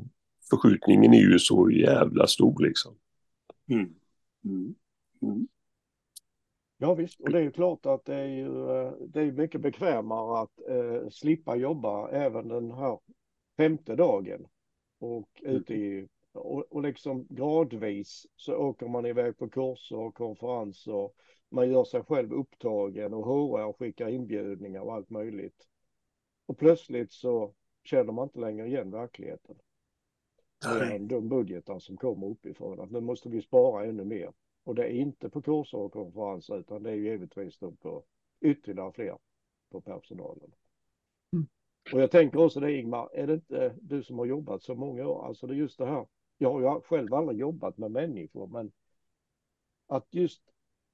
förskjutningen 0.50 1.14
är 1.14 1.22
ju 1.22 1.40
så 1.40 1.72
jävla 1.72 2.28
stor 2.28 2.64
liksom. 2.64 2.96
Mm. 3.70 3.94
Mm. 4.46 4.76
Mm. 5.24 5.48
Ja 6.78 6.94
visst, 6.94 7.22
och 7.22 7.30
det 7.30 7.38
är 7.38 7.42
ju 7.42 7.52
klart 7.52 7.86
att 7.86 8.06
det 8.06 8.16
är 8.16 8.28
ju 8.28 8.70
eh, 8.70 8.92
det 9.08 9.22
är 9.22 9.32
mycket 9.32 9.62
bekvämare 9.62 10.40
att 10.40 10.60
eh, 10.70 11.10
slippa 11.10 11.56
jobba 11.56 12.10
även 12.10 12.48
den 12.48 12.72
här 12.72 13.00
femte 13.58 13.96
dagen 13.96 14.48
och 15.00 15.30
ute 15.44 15.74
i 15.74 16.08
och, 16.34 16.66
och 16.72 16.82
liksom 16.82 17.28
gradvis 17.30 18.28
så 18.36 18.56
åker 18.56 18.88
man 18.88 19.06
iväg 19.06 19.38
på 19.38 19.50
kurser 19.50 19.98
och 19.98 20.16
konferenser. 20.16 21.10
Man 21.50 21.72
gör 21.72 21.84
sig 21.84 22.04
själv 22.04 22.34
upptagen 22.34 23.14
och 23.14 23.26
HR 23.26 23.74
skickar 23.74 24.10
inbjudningar 24.10 24.82
och 24.82 24.94
allt 24.94 25.10
möjligt. 25.10 25.68
Och 26.46 26.58
plötsligt 26.58 27.12
så 27.12 27.54
känner 27.84 28.14
man 28.14 28.24
inte 28.24 28.40
längre 28.40 28.68
igen 28.68 28.92
verkligheten. 28.92 29.56
Nej. 30.66 31.00
De 31.00 31.30
budgetar 31.30 31.80
som 31.80 31.98
kommer 31.98 32.28
uppifrån. 32.28 32.80
Att 32.80 32.92
nu 32.92 33.02
måste 33.02 33.30
vi 33.30 33.42
spara 33.42 33.86
ännu 33.86 34.06
mer. 34.06 34.34
Och 34.64 34.76
det 34.76 34.84
är 34.84 34.92
inte 34.92 35.30
på 35.30 35.42
kurser 35.42 35.78
och 35.78 35.94
konferenser 35.94 36.60
utan 36.60 36.84
det 36.84 36.92
är 36.92 36.96
ju 36.96 37.10
givetvis 37.10 37.58
då 37.58 37.72
på 37.72 38.04
ytterligare 38.42 38.92
fler 38.92 39.18
på 39.72 39.82
personalen. 39.82 40.52
Mm. 41.34 41.48
Och 41.94 42.02
jag 42.02 42.12
tänker 42.12 42.40
också 42.40 42.60
det 42.60 42.78
Ingmar, 42.78 43.10
är 43.14 43.28
det 43.28 43.34
inte 43.34 43.76
du 43.82 44.04
som 44.04 44.20
har 44.20 44.26
jobbat 44.26 44.64
så 44.64 44.76
många 44.76 45.08
år, 45.08 45.26
alltså 45.28 45.48
det 45.48 45.54
är 45.54 45.58
just 45.58 45.78
det 45.78 45.86
här 45.86 46.06
jag 46.38 46.52
har 46.52 46.62
ju 46.62 46.82
själv 46.82 47.14
aldrig 47.14 47.40
jobbat 47.40 47.78
med 47.78 47.92
människor, 47.92 48.48
men 48.48 48.72
att 49.88 50.08
just 50.12 50.42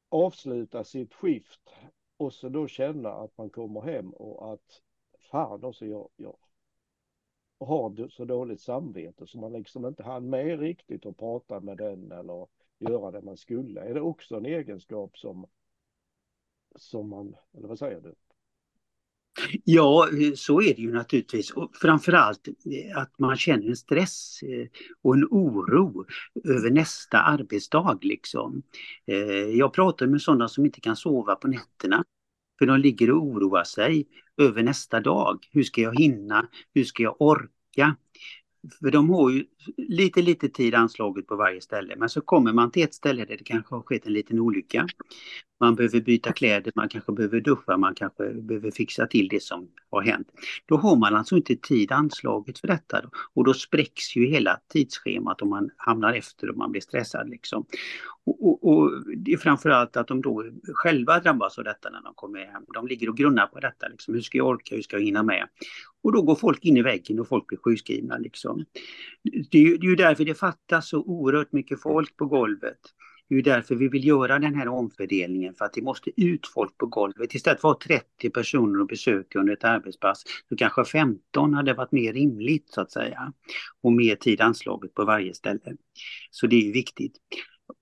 avsluta 0.09 0.83
sitt 0.83 1.13
skift 1.13 1.69
och 2.17 2.33
så 2.33 2.49
då 2.49 2.67
känna 2.67 3.09
att 3.09 3.38
man 3.38 3.49
kommer 3.49 3.81
hem 3.81 4.09
och 4.09 4.53
att 4.53 4.81
fan 5.31 5.63
också 5.63 5.85
jag, 5.85 6.09
jag 6.15 6.38
har 7.59 8.09
så 8.09 8.25
dåligt 8.25 8.61
samvete 8.61 9.27
så 9.27 9.38
man 9.38 9.53
liksom 9.53 9.85
inte 9.85 10.03
hann 10.03 10.29
med 10.29 10.59
riktigt 10.59 11.05
att 11.05 11.17
prata 11.17 11.59
med 11.59 11.77
den 11.77 12.11
eller 12.11 12.47
göra 12.79 13.12
det 13.12 13.21
man 13.21 13.38
skulle. 13.38 13.81
Är 13.81 13.93
det 13.93 14.01
också 14.01 14.36
en 14.36 14.45
egenskap 14.45 15.17
som 15.17 15.48
som 16.75 17.09
man, 17.09 17.36
eller 17.57 17.67
vad 17.67 17.79
säger 17.79 18.01
du? 18.01 18.15
Ja, 19.63 20.07
så 20.36 20.62
är 20.62 20.75
det 20.75 20.81
ju 20.81 20.93
naturligtvis. 20.93 21.51
Och 21.51 21.75
framförallt 21.75 22.48
eh, 22.48 22.98
att 22.98 23.19
man 23.19 23.38
känner 23.38 23.69
en 23.69 23.75
stress 23.75 24.39
eh, 24.43 24.67
och 25.01 25.13
en 25.13 25.25
oro 25.31 26.05
över 26.43 26.69
nästa 26.69 27.17
arbetsdag. 27.17 28.00
Liksom. 28.01 28.62
Eh, 29.07 29.17
jag 29.57 29.74
pratar 29.74 30.07
med 30.07 30.21
sådana 30.21 30.48
som 30.48 30.65
inte 30.65 30.81
kan 30.81 30.95
sova 30.95 31.36
på 31.36 31.48
nätterna. 31.48 32.03
För 32.59 32.65
de 32.65 32.79
ligger 32.79 33.12
och 33.12 33.24
oroar 33.24 33.63
sig 33.63 34.07
över 34.38 34.63
nästa 34.63 35.00
dag. 35.00 35.48
Hur 35.51 35.63
ska 35.63 35.81
jag 35.81 36.00
hinna? 36.00 36.48
Hur 36.74 36.83
ska 36.83 37.03
jag 37.03 37.15
orka? 37.19 37.95
För 38.80 38.92
de 38.92 39.10
har 39.10 39.30
ju 39.30 39.46
lite, 39.78 40.22
lite 40.22 40.50
tid 40.50 40.75
anslaget 40.75 41.28
på 41.28 41.36
varje 41.36 41.62
ställe. 41.62 41.96
Men 41.98 42.10
så 42.10 42.22
kommer 42.22 42.54
man 42.54 42.72
till 42.72 42.84
ett 42.84 42.94
ställe 42.94 43.25
där 43.25 43.38
det 43.38 43.44
kanske 43.44 43.75
har 43.75 43.82
skett 43.82 44.06
en 44.06 44.13
liten 44.13 44.39
olycka. 44.39 44.88
Man 45.60 45.75
behöver 45.75 46.01
byta 46.01 46.34
kläder, 46.34 46.72
man 46.75 46.89
kanske 46.89 47.12
behöver 47.12 47.42
duscha, 47.42 47.78
man 47.78 47.96
kanske 47.96 48.34
behöver 48.34 48.72
fixa 48.72 49.08
till 49.08 49.28
det 49.28 49.44
som 49.44 49.68
har 49.89 50.01
hänt. 50.01 50.28
Då 50.66 50.78
har 50.78 50.96
man 50.96 51.16
alltså 51.16 51.36
inte 51.36 51.56
tid 51.56 51.92
anslaget 51.92 52.60
för 52.60 52.68
detta. 52.68 53.01
Då. 53.01 53.10
Och 53.34 53.44
då 53.44 53.54
spräcks 53.54 54.16
ju 54.16 54.25
hela 54.25 54.60
tidsschemat 54.74 55.42
och 55.42 55.48
man 55.48 55.70
hamnar 55.78 56.13
efter 56.13 56.50
och 56.50 56.58
man 56.58 56.72
blir 56.72 56.82
stressad. 56.82 57.30
Liksom. 57.30 57.66
Och, 58.25 58.48
och, 58.48 58.68
och 58.68 58.92
det 59.18 59.34
är 59.34 59.38
framförallt 59.38 59.98
att 59.98 60.08
de 60.08 60.22
då 60.22 60.46
själva 60.74 61.20
drabbas 61.20 61.58
av 61.58 61.63
detta 61.63 61.89
när 61.89 62.01
de 62.01 62.13
kommer 62.16 62.39
hem. 62.46 62.63
De 62.74 62.88
ligger 62.88 63.10
och 63.10 63.18
grunnar 63.18 63.48
på 63.48 63.60
detta. 63.60 63.88
Liksom. 63.88 64.13
Hur 64.13 64.22
ska 64.22 64.38
jag 64.38 64.48
orka? 64.48 64.75
Hur 64.75 64.82
ska 64.82 64.98
jag 64.98 65.04
hinna 65.04 65.24
med? 65.24 65.48
Och 66.04 66.12
då 66.12 66.22
går 66.22 66.36
folk 66.36 66.66
in 66.66 66.78
i 66.78 66.82
väggen 66.82 67.20
och 67.20 67.28
folk 67.28 67.48
blir 67.48 67.58
sjukskrivna. 67.58 68.18
Liksom. 68.18 68.66
Det, 69.51 69.58
är 69.58 69.62
ju, 69.62 69.78
det 69.78 69.86
är 69.86 69.89
ju 69.89 69.96
därför 69.96 70.25
det 70.25 70.36
fattas 70.36 70.89
så 70.89 71.00
oerhört 71.00 71.51
mycket 71.51 71.82
folk 71.82 72.18
på 72.18 72.25
golvet. 72.25 72.80
Det 73.29 73.33
är 73.33 73.38
ju 73.38 73.41
därför 73.41 73.75
vi 73.75 73.88
vill 73.88 74.07
göra 74.07 74.39
den 74.39 74.55
här 74.55 74.67
omfördelningen 74.67 75.53
för 75.53 75.65
att 75.65 75.74
det 75.74 75.81
måste 75.81 76.21
ut 76.21 76.48
folk 76.48 76.77
på 76.77 76.86
golvet. 76.86 77.36
Istället 77.36 77.62
för 77.62 77.71
att 77.71 77.83
ha 77.83 77.95
30 77.98 78.29
personer 78.29 78.81
att 78.81 78.88
besöka 78.88 79.39
under 79.39 79.53
ett 79.53 79.63
arbetspass 79.63 80.24
så 80.50 80.55
kanske 80.55 80.86
15 80.86 81.53
hade 81.53 81.74
varit 81.74 81.91
mer 81.91 82.13
rimligt 82.13 82.69
så 82.69 82.81
att 82.81 82.91
säga. 82.91 83.33
Och 83.81 83.91
mer 83.91 84.15
tid 84.15 84.41
anslaget 84.41 84.93
på 84.93 85.05
varje 85.05 85.33
ställe. 85.33 85.75
Så 86.31 86.48
det 86.48 86.69
är 86.69 86.74
viktigt. 86.74 87.17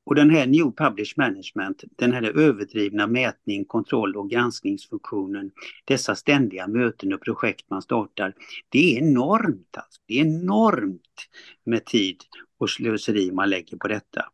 Och 0.05 0.15
den 0.15 0.29
här 0.29 0.47
New 0.47 0.71
Publish 0.77 1.13
Management, 1.17 1.83
den 1.97 2.11
här 2.11 2.23
överdrivna 2.23 3.07
mätning, 3.07 3.65
kontroll 3.65 4.15
och 4.15 4.29
granskningsfunktionen, 4.29 5.51
dessa 5.85 6.15
ständiga 6.15 6.67
möten 6.67 7.13
och 7.13 7.21
projekt 7.21 7.69
man 7.69 7.81
startar, 7.81 8.33
det 8.69 8.95
är 8.95 9.01
enormt. 9.01 9.77
Alltså. 9.77 10.01
Det 10.07 10.19
är 10.19 10.25
enormt 10.25 11.29
med 11.65 11.85
tid 11.85 12.17
och 12.59 12.69
slöseri 12.69 13.31
man 13.31 13.49
lägger 13.49 13.77
på 13.77 13.87
detta. 13.87 14.25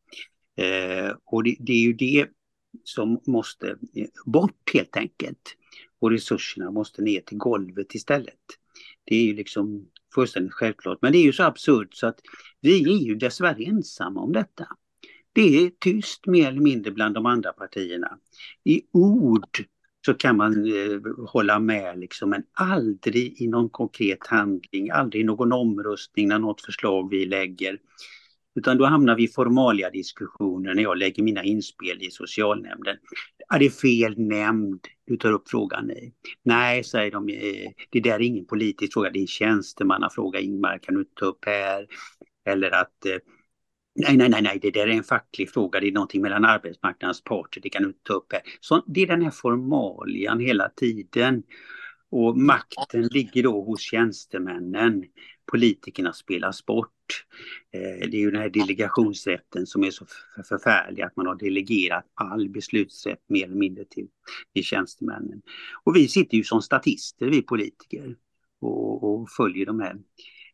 Eh, 0.57 1.15
och 1.25 1.43
det, 1.43 1.55
det, 1.59 1.73
är 1.73 1.81
ju 1.81 1.93
det 1.93 2.27
som 2.83 3.21
måste 3.27 3.69
eh, 3.69 4.07
bort 4.25 4.71
helt 4.73 4.97
enkelt. 4.97 5.57
Och 5.99 6.11
resurserna 6.11 6.71
måste 6.71 7.01
ner 7.01 7.21
till 7.21 7.37
golvet 7.37 7.95
istället. 7.95 8.39
Det 9.03 9.15
är 9.15 9.23
ju 9.23 9.33
liksom 9.33 9.87
fullständigt 10.15 10.53
självklart. 10.53 10.97
Men 11.01 11.11
det 11.11 11.17
är 11.17 11.23
ju 11.23 11.33
så 11.33 11.43
absurt 11.43 11.93
så 11.93 12.07
att 12.07 12.19
vi 12.61 12.83
är 12.83 13.07
ju 13.07 13.15
dessvärre 13.15 13.63
ensamma 13.63 14.21
om 14.21 14.31
detta. 14.31 14.67
Det 15.33 15.41
är 15.41 15.71
tyst 15.79 16.25
mer 16.25 16.47
eller 16.47 16.61
mindre 16.61 16.91
bland 16.91 17.15
de 17.15 17.25
andra 17.25 17.53
partierna. 17.53 18.17
I 18.63 18.81
ord 18.91 19.65
så 20.05 20.13
kan 20.13 20.37
man 20.37 20.65
eh, 20.65 20.99
hålla 21.27 21.59
med 21.59 21.99
liksom, 21.99 22.29
men 22.29 22.43
aldrig 22.53 23.41
i 23.41 23.47
någon 23.47 23.69
konkret 23.69 24.27
handling, 24.27 24.89
aldrig 24.89 25.21
i 25.21 25.25
någon 25.25 25.51
omröstning 25.51 26.27
när 26.27 26.39
något 26.39 26.61
förslag 26.61 27.09
vi 27.09 27.25
lägger. 27.25 27.77
Utan 28.55 28.77
då 28.77 28.85
hamnar 28.85 29.15
vi 29.15 29.23
i 29.23 29.27
formalia 29.27 29.89
diskussioner 29.89 30.73
när 30.73 30.83
jag 30.83 30.97
lägger 30.97 31.23
mina 31.23 31.43
inspel 31.43 32.01
i 32.01 32.11
socialnämnden. 32.11 32.97
Är 33.53 33.59
det 33.59 33.69
fel 33.69 34.13
nämnd 34.17 34.79
du 35.07 35.17
tar 35.17 35.31
upp 35.31 35.49
frågan 35.49 35.91
i? 35.91 36.13
Nej, 36.43 36.83
säger 36.83 37.11
de, 37.11 37.29
eh, 37.29 37.71
det 37.89 37.99
där 37.99 38.13
är 38.13 38.21
ingen 38.21 38.45
politisk 38.45 38.93
fråga, 38.93 39.09
det 39.09 39.19
är 39.19 39.21
en 39.21 39.27
tjänstemannafråga. 39.27 40.39
Ingmar, 40.39 40.77
kan 40.77 40.95
du 40.95 41.05
ta 41.15 41.25
upp 41.25 41.45
här? 41.45 41.87
Eller 42.45 42.71
att 42.71 43.05
eh, 43.05 43.17
Nej, 43.95 44.17
nej, 44.17 44.29
nej, 44.29 44.41
nej, 44.41 44.59
det 44.61 44.71
där 44.71 44.87
är 44.87 44.91
en 44.91 45.03
facklig 45.03 45.49
fråga, 45.49 45.79
det 45.79 45.87
är 45.87 45.91
någonting 45.91 46.21
mellan 46.21 46.45
arbetsmarknadens 46.45 47.23
parter, 47.23 47.61
det 47.61 47.69
kan 47.69 47.81
du 47.83 47.87
inte 47.87 48.03
ta 48.03 48.13
upp 48.13 48.33
här. 48.33 48.41
Så 48.59 48.83
det 48.87 49.01
är 49.01 49.07
den 49.07 49.21
här 49.21 49.31
formalian 49.31 50.39
hela 50.39 50.69
tiden. 50.69 51.43
Och 52.11 52.37
makten 52.37 53.07
ligger 53.11 53.43
då 53.43 53.63
hos 53.63 53.81
tjänstemännen. 53.81 55.03
Politikerna 55.51 56.13
spelas 56.13 56.65
bort. 56.65 56.89
Eh, 57.71 58.09
det 58.09 58.17
är 58.17 58.19
ju 58.19 58.31
den 58.31 58.41
här 58.41 58.49
delegationsrätten 58.49 59.65
som 59.65 59.83
är 59.83 59.91
så 59.91 60.05
förfärlig, 60.49 61.01
att 61.01 61.15
man 61.15 61.27
har 61.27 61.35
delegerat 61.35 62.05
all 62.13 62.49
beslutsrätt 62.49 63.21
mer 63.27 63.45
eller 63.45 63.55
mindre 63.55 63.85
till, 63.85 64.07
till 64.53 64.63
tjänstemännen. 64.63 65.41
Och 65.83 65.95
vi 65.95 66.07
sitter 66.07 66.37
ju 66.37 66.43
som 66.43 66.61
statister, 66.61 67.25
vi 67.25 67.41
politiker, 67.41 68.15
och, 68.61 69.03
och 69.03 69.29
följer 69.29 69.65
de 69.65 69.79
här 69.79 69.95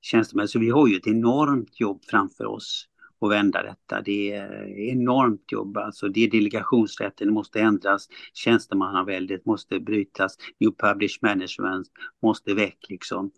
tjänstemännen. 0.02 0.48
Så 0.48 0.60
vi 0.60 0.70
har 0.70 0.88
ju 0.88 0.96
ett 0.96 1.08
enormt 1.08 1.80
jobb 1.80 2.04
framför 2.06 2.46
oss 2.46 2.90
och 3.20 3.32
vända 3.32 3.64
detta. 3.64 4.02
Det 4.02 4.34
är 4.34 4.68
enormt 4.80 5.52
jobb. 5.52 5.78
Alltså 5.78 6.08
det 6.08 6.24
är 6.24 6.32
delegationsrätten 6.32 7.34
måste 7.34 7.60
ändras, 7.60 8.08
tjänstemannaväldet 8.34 9.46
måste 9.46 9.80
brytas, 9.80 10.38
New 10.60 10.72
Publish 10.72 11.20
Management 11.22 11.88
måste 12.22 12.54
väck 12.54 12.86
liksom. 12.90 13.32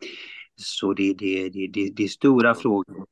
Så 0.56 0.94
det, 0.94 1.14
det, 1.14 1.50
det, 1.50 1.68
det, 1.68 1.90
det 1.96 2.04
är 2.04 2.08
stora 2.08 2.56
frågor. 2.56 3.06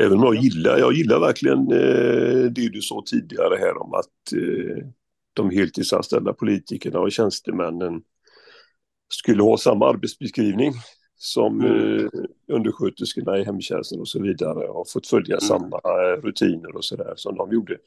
Även 0.00 0.18
om 0.18 0.24
jag 0.24 0.44
gillar, 0.44 0.78
jag 0.78 0.92
gillar 0.92 1.20
verkligen 1.20 1.72
eh, 1.72 2.50
det 2.50 2.68
du 2.68 2.82
sa 2.82 3.02
tidigare 3.06 3.56
här 3.56 3.82
om 3.82 3.94
att 3.94 4.32
eh, 4.32 4.86
de 5.32 5.50
heltidsanställda 5.50 6.32
politikerna 6.32 6.98
och 6.98 7.12
tjänstemännen 7.12 8.02
skulle 9.08 9.42
ha 9.42 9.56
samma 9.56 9.88
arbetsbeskrivning 9.88 10.72
som 11.16 11.60
mm. 11.60 11.96
eh, 11.96 12.10
undersköterskorna 12.48 13.38
i 13.38 13.44
hemtjänsten 13.44 14.00
och 14.00 14.08
så 14.08 14.22
vidare 14.22 14.66
har 14.66 14.92
fått 14.92 15.06
följa 15.06 15.36
mm. 15.36 15.40
samma 15.40 15.78
rutiner 16.22 16.76
och 16.76 16.84
så 16.84 16.96
där 16.96 17.12
som 17.16 17.36
de 17.36 17.52
gjorde. 17.52 17.78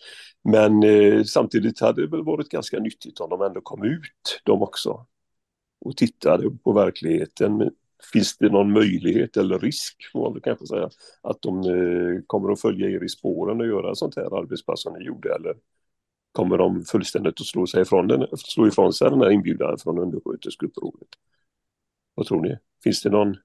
Men 0.44 0.84
eh, 0.84 1.24
samtidigt 1.24 1.80
hade 1.80 2.01
det 2.01 2.08
väl 2.08 2.24
varit 2.24 2.50
ganska 2.50 2.80
nyttigt 2.80 3.20
om 3.20 3.30
de 3.30 3.42
ändå 3.42 3.62
kom 3.62 3.84
ut, 3.84 4.42
de 4.44 4.62
också, 4.62 5.06
och 5.86 5.98
tittade 5.98 6.51
på 6.63 6.74
verkligheten. 6.74 7.72
Finns 8.13 8.38
det 8.38 8.50
någon 8.50 8.72
möjlighet 8.72 9.38
eller 9.38 9.60
risk, 9.60 9.96
får 10.12 10.32
man 10.32 10.42
kanske 10.42 10.68
säga, 10.68 10.89
att 11.22 11.42
de 11.42 11.60
eh, 11.60 12.22
kommer 12.27 12.51
att 12.51 12.62
följa 12.62 12.89
er 12.89 13.04
i 13.04 13.10
spåren 13.10 13.62
och 13.62 13.68
göra 13.68 13.96
sånt 13.96 14.15
här 14.15 14.39
arbetspass 14.39 14.82
som 14.82 14.94
ni 14.94 15.06
gjorde, 15.06 15.36
eller 15.36 15.56
kommer 16.32 16.58
de 16.58 16.84
fullständigt 16.84 17.42
att 17.42 17.48
slå, 17.48 17.68
sig 17.68 17.82
ifrån 17.82 18.08
den, 18.08 18.27
slå 18.38 18.68
ifrån 18.68 18.94
sig 18.94 19.10
den 19.10 19.22
här 19.22 19.32
inbjudan 19.32 19.77
från 19.77 20.00
undersköterskeupproret? 20.00 21.08
Vad 22.15 22.25
tror 22.25 22.42
ni? 22.42 22.58
Finns 22.84 23.01
det 23.01 23.10
någon 23.10 23.36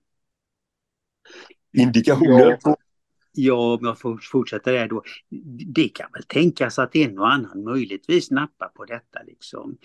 indikationer? 1.73 2.59
Ja, 2.65 2.77
ja 3.33 3.75
om 3.75 3.87
jag 3.87 3.99
får 3.99 4.19
fortsätta 4.23 4.73
där 4.73 4.89
då. 4.89 5.03
Det 5.75 5.89
kan 5.89 6.07
väl 6.13 6.23
tänkas 6.23 6.79
att 6.79 6.97
en 6.97 7.19
och 7.19 7.33
annan 7.33 7.65
möjligtvis 7.65 8.31
nappar 8.31 8.69
på 8.69 8.85
detta. 8.85 9.23
Liksom. 9.27 9.77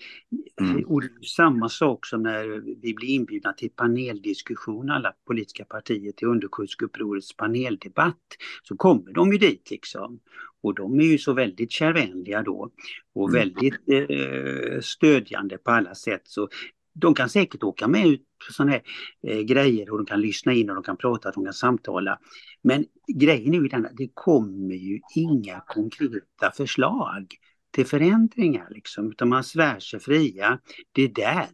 Mm. 0.60 0.84
Och 0.84 1.02
samma 1.36 1.68
sak 1.68 2.06
som 2.06 2.22
när 2.22 2.46
vi 2.82 2.94
blir 2.94 3.08
inbjudna 3.08 3.52
till 3.52 3.70
paneldiskussion, 3.70 4.90
alla 4.90 5.12
politiska 5.26 5.64
partier 5.64 6.12
till 6.12 6.28
undersköterskeupprorets 6.28 7.36
paneldebatt. 7.36 8.24
Så 8.62 8.76
kommer 8.76 9.12
de 9.12 9.32
ju 9.32 9.38
dit 9.38 9.70
liksom. 9.70 10.20
Och 10.62 10.74
de 10.74 11.00
är 11.00 11.04
ju 11.04 11.18
så 11.18 11.32
väldigt 11.32 11.72
kärvänliga 11.72 12.42
då 12.42 12.70
och 13.14 13.28
mm. 13.28 13.40
väldigt 13.40 13.74
eh, 13.88 14.80
stödjande 14.80 15.58
på 15.58 15.70
alla 15.70 15.94
sätt. 15.94 16.22
Så 16.24 16.48
de 16.92 17.14
kan 17.14 17.28
säkert 17.28 17.62
åka 17.62 17.88
med 17.88 18.06
ut 18.06 18.25
sådana 18.52 18.72
här 18.72 18.82
eh, 19.22 19.40
grejer 19.40 19.90
och 19.90 19.98
de 19.98 20.06
kan 20.06 20.20
lyssna 20.20 20.52
in 20.52 20.68
och 20.68 20.74
de 20.74 20.84
kan 20.84 20.96
prata, 20.96 21.30
de 21.30 21.44
kan 21.44 21.54
samtala. 21.54 22.18
Men 22.62 22.84
grejen 23.14 23.54
är 23.54 23.58
ju 23.58 23.68
den 23.68 23.86
att 23.86 23.96
det 23.96 24.10
kommer 24.14 24.74
ju 24.74 25.00
inga 25.14 25.60
konkreta 25.66 26.50
förslag 26.56 27.34
till 27.70 27.86
förändringar 27.86 28.68
liksom, 28.70 29.10
utan 29.10 29.28
man 29.28 29.44
svär 29.44 29.78
sig 29.78 30.00
fria. 30.00 30.58
Det 30.92 31.08
där 31.08 31.48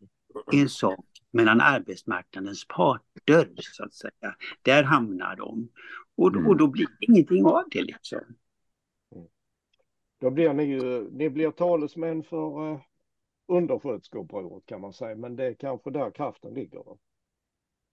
är 0.53 0.61
en 0.61 0.69
sak 0.69 1.07
mellan 1.31 1.61
arbetsmarknadens 1.61 2.67
parter 2.69 3.49
så 3.59 3.85
att 3.85 3.95
säga. 3.95 4.35
Där 4.63 4.83
hamnar 4.83 5.37
de. 5.37 5.69
Och, 6.17 6.37
och 6.47 6.57
då 6.57 6.67
blir 6.67 6.87
det 6.87 7.07
ingenting 7.07 7.45
av 7.45 7.65
det 7.71 7.83
liksom. 7.83 8.19
Mm. 9.15 9.27
Då 10.21 10.31
blir 10.31 10.53
ni 10.53 10.65
ju, 10.65 11.11
ni 11.11 11.31
blir 11.31 11.51
talesmän 11.51 12.23
för 12.23 12.73
eh, 12.73 12.81
undersköterskeupproret 13.57 14.67
kan 14.67 14.81
man 14.81 14.93
säga, 14.93 15.17
men 15.17 15.37
det 15.37 15.45
är 15.45 15.55
kanske 15.55 15.91
där 15.91 16.11
kraften 16.11 16.55
ligger. 16.55 16.79
då? 16.79 16.99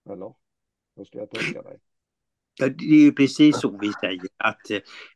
Eller? 0.09 0.33
Hur 0.95 1.03
ska 1.03 1.17
jag 1.17 1.29
tolka 1.29 1.61
dig? 1.61 1.79
Ja, 2.59 2.69
det 2.69 2.85
är 2.85 3.03
ju 3.03 3.11
precis 3.11 3.59
så 3.59 3.77
vi 3.81 3.91
säger 3.93 4.21
att, 4.37 4.61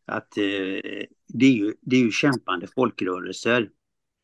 att 0.05 0.37
eh, 0.37 1.05
det, 1.27 1.45
är 1.45 1.51
ju, 1.51 1.73
det 1.81 1.95
är 1.95 1.99
ju 1.99 2.11
kämpande 2.11 2.67
folkrörelser. 2.67 3.69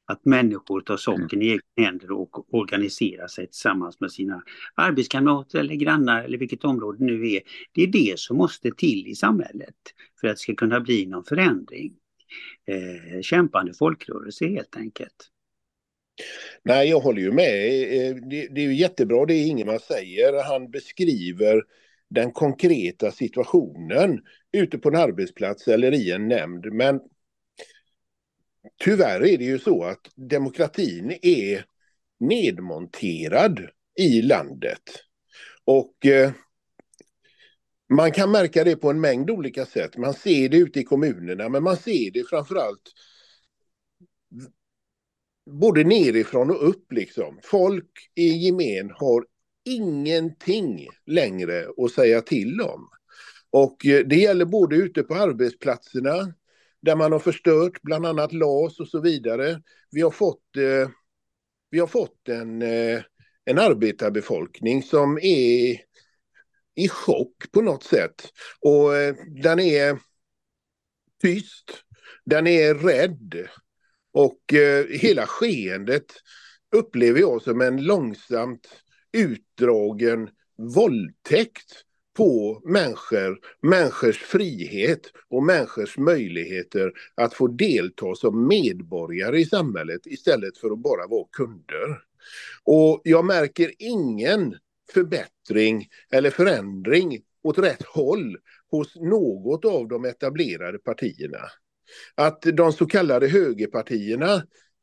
Att 0.06 0.26
människor 0.26 0.82
tar 0.82 0.98
saken 0.98 1.42
i 1.42 1.48
egna 1.48 1.62
händer 1.88 2.12
och 2.12 2.54
organiserar 2.54 3.28
sig 3.28 3.46
tillsammans 3.46 4.00
med 4.00 4.12
sina 4.12 4.44
arbetskamrater 4.76 5.60
eller 5.60 5.76
grannar 5.76 6.24
eller 6.24 6.38
vilket 6.38 6.64
område 6.64 6.98
det 6.98 7.06
nu 7.06 7.32
är. 7.32 7.42
Det 7.74 7.84
är 7.84 7.88
det 7.88 8.20
som 8.20 8.38
måste 8.38 8.72
till 8.72 9.08
i 9.08 9.16
samhället 9.16 9.76
för 10.22 10.28
att 10.28 10.34
det 10.34 10.40
ska 10.40 10.56
kunna 10.56 10.80
bli 10.80 11.06
någon 11.06 11.24
förändring. 11.24 11.94
Eh, 12.66 13.22
kämpande 13.22 13.74
folkrörelse 13.74 14.48
helt 14.48 14.76
enkelt. 14.76 15.32
Nej, 16.64 16.90
jag 16.90 17.00
håller 17.00 17.22
ju 17.22 17.32
med. 17.32 17.56
Eh, 17.94 18.16
det, 18.16 18.62
är 18.62 18.68
ju 18.68 18.76
jättebra 18.76 19.26
det 19.26 19.38
Ingemar 19.38 19.78
säger. 19.78 20.44
Han 20.44 20.72
beskriver 20.72 21.64
den 22.10 22.32
konkreta 22.32 23.12
situationen 23.12 24.22
ute 24.52 24.78
på 24.78 24.90
en 24.90 24.96
arbetsplats 24.96 25.68
eller 25.68 25.94
i 25.94 26.12
en 26.12 26.28
nämnd. 26.28 26.74
Men 26.74 27.00
tyvärr 28.84 29.25
är 29.25 29.38
det 29.38 29.46
ju 29.46 29.60
så 29.60 29.84
att 29.84 30.12
demokratin 30.16 31.18
är 31.22 31.66
nedmonterad 32.20 33.60
i 33.96 34.22
landet. 34.22 34.84
Och 35.66 36.05
eh, 36.05 36.32
man 37.94 38.12
kan 38.12 38.32
märka 38.32 38.64
det 38.64 38.75
på 38.75 38.90
en 38.90 39.01
mängd 39.01 39.29
olika 39.29 39.66
sätt. 39.66 39.98
Man 39.98 40.14
ser 40.14 40.50
det 40.50 40.58
ute 40.58 40.79
i 40.79 40.84
kommunerna, 40.84 41.50
men 41.50 41.64
man 41.64 41.77
ser 41.77 42.12
det 42.12 42.29
framförallt 42.29 42.94
både 45.50 45.83
nerifrån 45.83 46.50
och 46.50 46.70
upp 46.70 46.92
liksom. 46.92 47.40
Folk 47.44 47.92
i 48.16 48.27
gemen 48.27 48.92
har 48.96 49.25
ingenting 49.66 50.88
längre 51.05 51.68
att 51.77 51.92
säga 51.92 52.22
till 52.22 52.62
om. 52.62 52.90
Och 53.51 53.85
eh, 53.85 54.05
det 54.05 54.16
gäller 54.16 54.46
både 54.46 54.75
ute 54.75 55.03
på 55.03 55.16
arbetsplatserna 55.16 56.33
där 56.81 56.96
man 56.96 57.12
har 57.12 57.20
förstört 57.20 57.81
bland 57.81 58.05
annat 58.05 58.33
LAS 58.33 58.79
och 58.79 58.88
så 58.88 59.00
vidare. 59.00 59.62
Vi 59.92 60.01
har 60.01 60.12
fått, 60.12 60.57
eh, 60.57 60.90
vi 61.70 61.79
har 61.79 61.88
fått 61.88 62.29
en, 62.29 62.62
eh, 62.62 63.01
en 63.46 63.59
arbetarbefolkning 63.59 64.83
som 64.83 65.18
är 65.18 65.77
i 66.75 66.90
chock 66.90 67.51
på 67.51 67.62
något 67.62 67.83
sätt. 67.83 68.31
Och 68.59 68.96
eh, 68.96 69.16
den 69.44 69.59
är 69.59 70.00
tyst, 71.22 71.83
den 72.25 72.48
är 72.48 72.74
rädd. 72.74 73.48
Och 74.13 74.53
eh, 74.53 74.85
hela 74.85 75.25
skeendet 75.27 76.05
upplever 76.75 77.19
jag 77.19 77.41
som 77.41 77.61
en 77.61 77.83
långsamt 77.83 78.67
utdragen 79.11 80.29
våldtäkt 80.57 81.85
på 82.17 82.61
människor, 82.65 83.39
människors 83.61 84.17
frihet 84.17 85.01
och 85.29 85.43
människors 85.43 85.98
möjligheter 85.98 86.91
att 87.15 87.33
få 87.33 87.48
delta 87.48 88.15
som 88.15 88.48
medborgare 88.48 89.39
i 89.39 89.45
samhället 89.45 90.01
istället 90.05 90.57
för 90.57 90.72
att 90.72 90.79
bara 90.79 91.07
vara 91.07 91.27
kunder. 91.31 92.01
Och 92.63 93.01
jag 93.03 93.25
märker 93.25 93.72
ingen 93.77 94.55
förbättring 94.93 95.87
eller 96.11 96.29
förändring 96.29 97.22
åt 97.43 97.57
rätt 97.57 97.83
håll 97.83 98.37
hos 98.72 98.95
något 98.95 99.65
av 99.65 99.87
de 99.87 100.05
etablerade 100.05 100.79
partierna. 100.79 101.39
Att 102.16 102.42
de 102.42 102.74
så 102.74 102.86
kallade 102.86 103.28
högerpartierna 103.28 104.34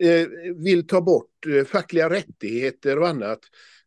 eh, 0.03 0.27
vill 0.57 0.87
ta 0.87 1.01
bort 1.01 1.47
eh, 1.47 1.64
fackliga 1.64 2.11
rättigheter 2.11 2.99
och 2.99 3.09
annat. 3.09 3.40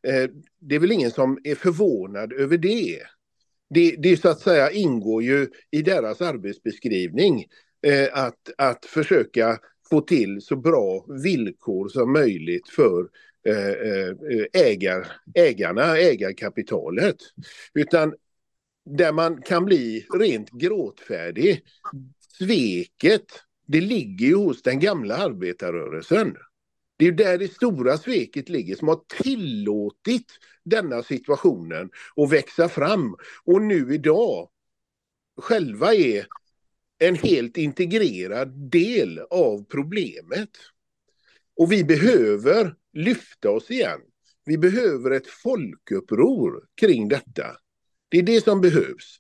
Eh, 0.08 0.30
det 0.62 0.76
är 0.76 0.80
väl 0.80 0.92
ingen 0.92 1.12
som 1.12 1.40
är 1.44 1.56
förvånad 1.56 2.34
över 2.34 2.58
det. 2.58 3.00
Det, 3.70 3.96
det 3.98 4.18
så 4.18 4.30
att 4.30 4.40
säga 4.40 4.72
ingår 4.72 5.24
ju 5.24 5.48
i 5.72 5.82
deras 5.82 6.22
arbetsbeskrivning 6.22 7.46
eh, 7.88 8.08
att, 8.14 8.50
att 8.58 8.86
försöka 8.86 9.60
få 9.90 10.02
till 10.02 10.42
så 10.42 10.56
bra 10.56 11.06
villkor 11.24 11.90
som 11.90 12.14
möjligt 12.14 12.70
för 12.70 13.08
eh, 13.48 13.70
eh, 13.70 14.46
ägar, 14.54 15.08
ägarna, 15.36 15.98
ägarkapitalet. 15.98 17.16
Utan 17.74 18.14
där 18.86 19.12
man 19.12 19.42
kan 19.42 19.66
bli 19.66 20.06
rent 20.20 20.50
gråtfärdig 20.50 21.64
sveket, 22.38 23.26
det 23.68 23.82
ligger 23.82 24.26
ju 24.26 24.36
hos 24.36 24.62
den 24.62 24.80
gamla 24.80 25.18
arbetarrörelsen. 25.18 26.36
Det 26.98 27.08
är 27.08 27.12
där 27.12 27.38
det 27.38 27.54
stora 27.54 27.98
sveket 27.98 28.50
ligger 28.50 28.76
som 28.76 28.88
har 28.88 29.02
tillåtit 29.24 30.32
denna 30.64 31.04
situationen 31.04 31.90
att 32.16 32.32
växa 32.32 32.70
fram 32.70 33.16
och 33.44 33.62
nu 33.62 33.94
idag 33.94 34.50
själva 35.38 35.94
är 35.94 36.26
en 37.00 37.16
helt 37.16 37.58
integrerad 37.58 38.72
del 38.72 39.20
av 39.20 39.64
problemet. 39.64 40.50
Och 41.56 41.72
vi 41.72 41.84
behöver 41.84 42.76
lyfta 42.94 43.50
oss 43.50 43.72
igen. 43.72 44.00
Vi 44.46 44.58
behöver 44.58 45.12
ett 45.12 45.28
folkuppror 45.28 46.66
kring 46.76 47.08
detta. 47.08 47.46
Det 48.10 48.18
är 48.18 48.24
det 48.24 48.44
som 48.44 48.62
behövs. 48.62 49.20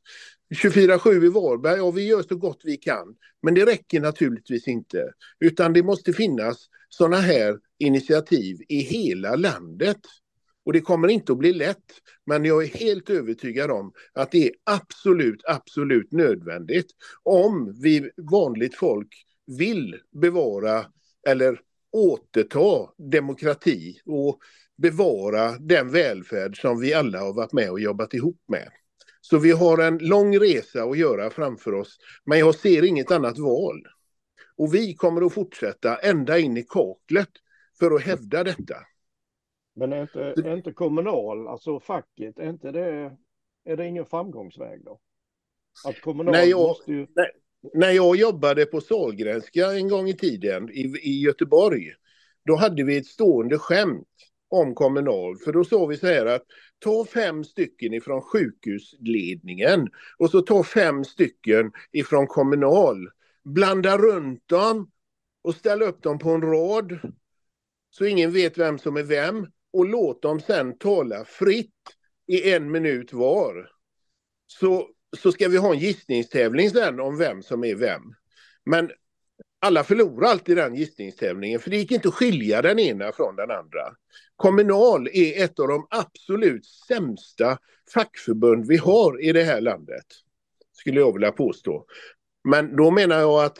24-7 0.55 1.25
i 1.25 1.29
Varberg, 1.29 1.81
och 1.81 1.97
vi 1.97 2.07
gör 2.07 2.23
så 2.23 2.35
gott 2.35 2.61
vi 2.63 2.77
kan. 2.77 3.15
Men 3.41 3.53
det 3.53 3.65
räcker 3.65 3.99
naturligtvis 3.99 4.67
inte. 4.67 5.13
Utan 5.39 5.73
det 5.73 5.83
måste 5.83 6.13
finnas 6.13 6.67
sådana 6.89 7.17
här 7.17 7.57
initiativ 7.79 8.57
i 8.69 8.79
hela 8.79 9.35
landet. 9.35 9.99
Och 10.65 10.73
det 10.73 10.81
kommer 10.81 11.07
inte 11.07 11.31
att 11.31 11.37
bli 11.37 11.53
lätt, 11.53 11.85
men 12.25 12.45
jag 12.45 12.63
är 12.63 12.67
helt 12.67 13.09
övertygad 13.09 13.71
om 13.71 13.93
att 14.13 14.31
det 14.31 14.47
är 14.47 14.51
absolut, 14.63 15.41
absolut 15.45 16.11
nödvändigt 16.11 16.91
om 17.23 17.79
vi 17.81 18.09
vanligt 18.31 18.75
folk 18.75 19.07
vill 19.57 19.95
bevara 20.21 20.85
eller 21.27 21.59
återta 21.91 22.93
demokrati 23.11 24.01
och 24.05 24.39
bevara 24.77 25.51
den 25.59 25.91
välfärd 25.91 26.61
som 26.61 26.79
vi 26.79 26.93
alla 26.93 27.19
har 27.19 27.33
varit 27.33 27.53
med 27.53 27.71
och 27.71 27.79
jobbat 27.79 28.13
ihop 28.13 28.43
med. 28.47 28.69
Så 29.29 29.37
vi 29.37 29.51
har 29.51 29.77
en 29.77 29.97
lång 29.97 30.39
resa 30.39 30.83
att 30.83 30.97
göra 30.97 31.29
framför 31.29 31.73
oss, 31.73 31.97
men 32.25 32.39
jag 32.39 32.55
ser 32.55 32.85
inget 32.85 33.11
annat 33.11 33.37
val. 33.37 33.83
Och 34.57 34.73
vi 34.73 34.93
kommer 34.93 35.25
att 35.25 35.33
fortsätta 35.33 35.95
ända 35.95 36.39
in 36.39 36.57
i 36.57 36.63
kaklet 36.63 37.29
för 37.79 37.95
att 37.95 38.01
hävda 38.01 38.43
detta. 38.43 38.75
Men 39.75 39.93
är 39.93 40.01
inte, 40.01 40.19
är 40.19 40.57
inte 40.57 40.71
kommunal, 40.71 41.47
alltså 41.47 41.79
facket, 41.79 42.39
är 42.39 42.49
inte 42.49 42.71
det, 42.71 43.17
är 43.65 43.77
det 43.77 43.85
ingen 43.87 44.05
framgångsväg 44.05 44.85
då? 44.85 44.99
Att 45.87 46.01
kommunal 46.01 46.31
Nej, 46.31 46.49
jag, 46.49 46.67
måste 46.67 46.91
ju... 46.91 47.07
nej, 47.15 47.31
när 47.73 47.91
jag 47.91 48.15
jobbade 48.15 48.65
på 48.65 48.81
Sahlgrenska 48.81 49.71
en 49.71 49.87
gång 49.87 50.07
i 50.07 50.13
tiden 50.13 50.69
i, 50.69 50.81
i 51.01 51.21
Göteborg, 51.21 51.93
då 52.45 52.55
hade 52.55 52.83
vi 52.83 52.97
ett 52.97 53.07
stående 53.07 53.57
skämt 53.57 54.07
om 54.49 54.75
Kommunal. 54.75 55.37
För 55.37 55.53
då 55.53 55.63
sa 55.63 55.85
vi 55.85 55.97
så 55.97 56.07
här 56.07 56.25
att 56.25 56.43
ta 56.79 57.05
fem 57.05 57.43
stycken 57.43 57.93
ifrån 57.93 58.21
sjukhusledningen 58.21 59.87
och 60.17 60.29
så 60.29 60.41
ta 60.41 60.63
fem 60.63 61.03
stycken 61.03 61.71
ifrån 61.91 62.27
Kommunal. 62.27 63.09
Blanda 63.43 63.97
runt 63.97 64.47
dem 64.47 64.91
och 65.41 65.55
ställ 65.55 65.81
upp 65.81 66.03
dem 66.03 66.19
på 66.19 66.29
en 66.29 66.41
rad 66.41 66.99
så 67.89 68.05
ingen 68.05 68.31
vet 68.31 68.57
vem 68.57 68.77
som 68.77 68.97
är 68.97 69.03
vem 69.03 69.47
och 69.73 69.85
låt 69.85 70.21
dem 70.21 70.39
sen 70.39 70.77
tala 70.77 71.25
fritt 71.25 71.73
i 72.27 72.51
en 72.51 72.71
minut 72.71 73.13
var. 73.13 73.71
Så, 74.47 74.89
så 75.17 75.31
ska 75.31 75.47
vi 75.47 75.57
ha 75.57 75.73
en 75.73 75.79
gissningstävling 75.79 76.69
sen 76.69 76.99
om 76.99 77.17
vem 77.17 77.43
som 77.43 77.63
är 77.63 77.75
vem. 77.75 78.01
Men 78.65 78.91
alla 79.61 79.83
förlorar 79.83 80.27
alltid 80.27 80.57
den 80.57 80.75
gissningstävlingen 80.75 81.59
för 81.59 81.69
det 81.69 81.77
gick 81.77 81.91
inte 81.91 82.07
att 82.07 82.13
skilja 82.13 82.61
den 82.61 82.79
ena 82.79 83.11
från 83.11 83.35
den 83.35 83.51
andra. 83.51 83.95
Kommunal 84.39 85.07
är 85.13 85.43
ett 85.43 85.59
av 85.59 85.67
de 85.67 85.87
absolut 85.89 86.65
sämsta 86.65 87.57
fackförbund 87.93 88.67
vi 88.67 88.77
har 88.77 89.23
i 89.23 89.31
det 89.31 89.43
här 89.43 89.61
landet. 89.61 90.05
Skulle 90.71 90.99
jag 90.99 91.13
vilja 91.13 91.31
påstå. 91.31 91.85
Men 92.43 92.75
då 92.75 92.91
menar 92.91 93.19
jag 93.19 93.43
att 93.43 93.59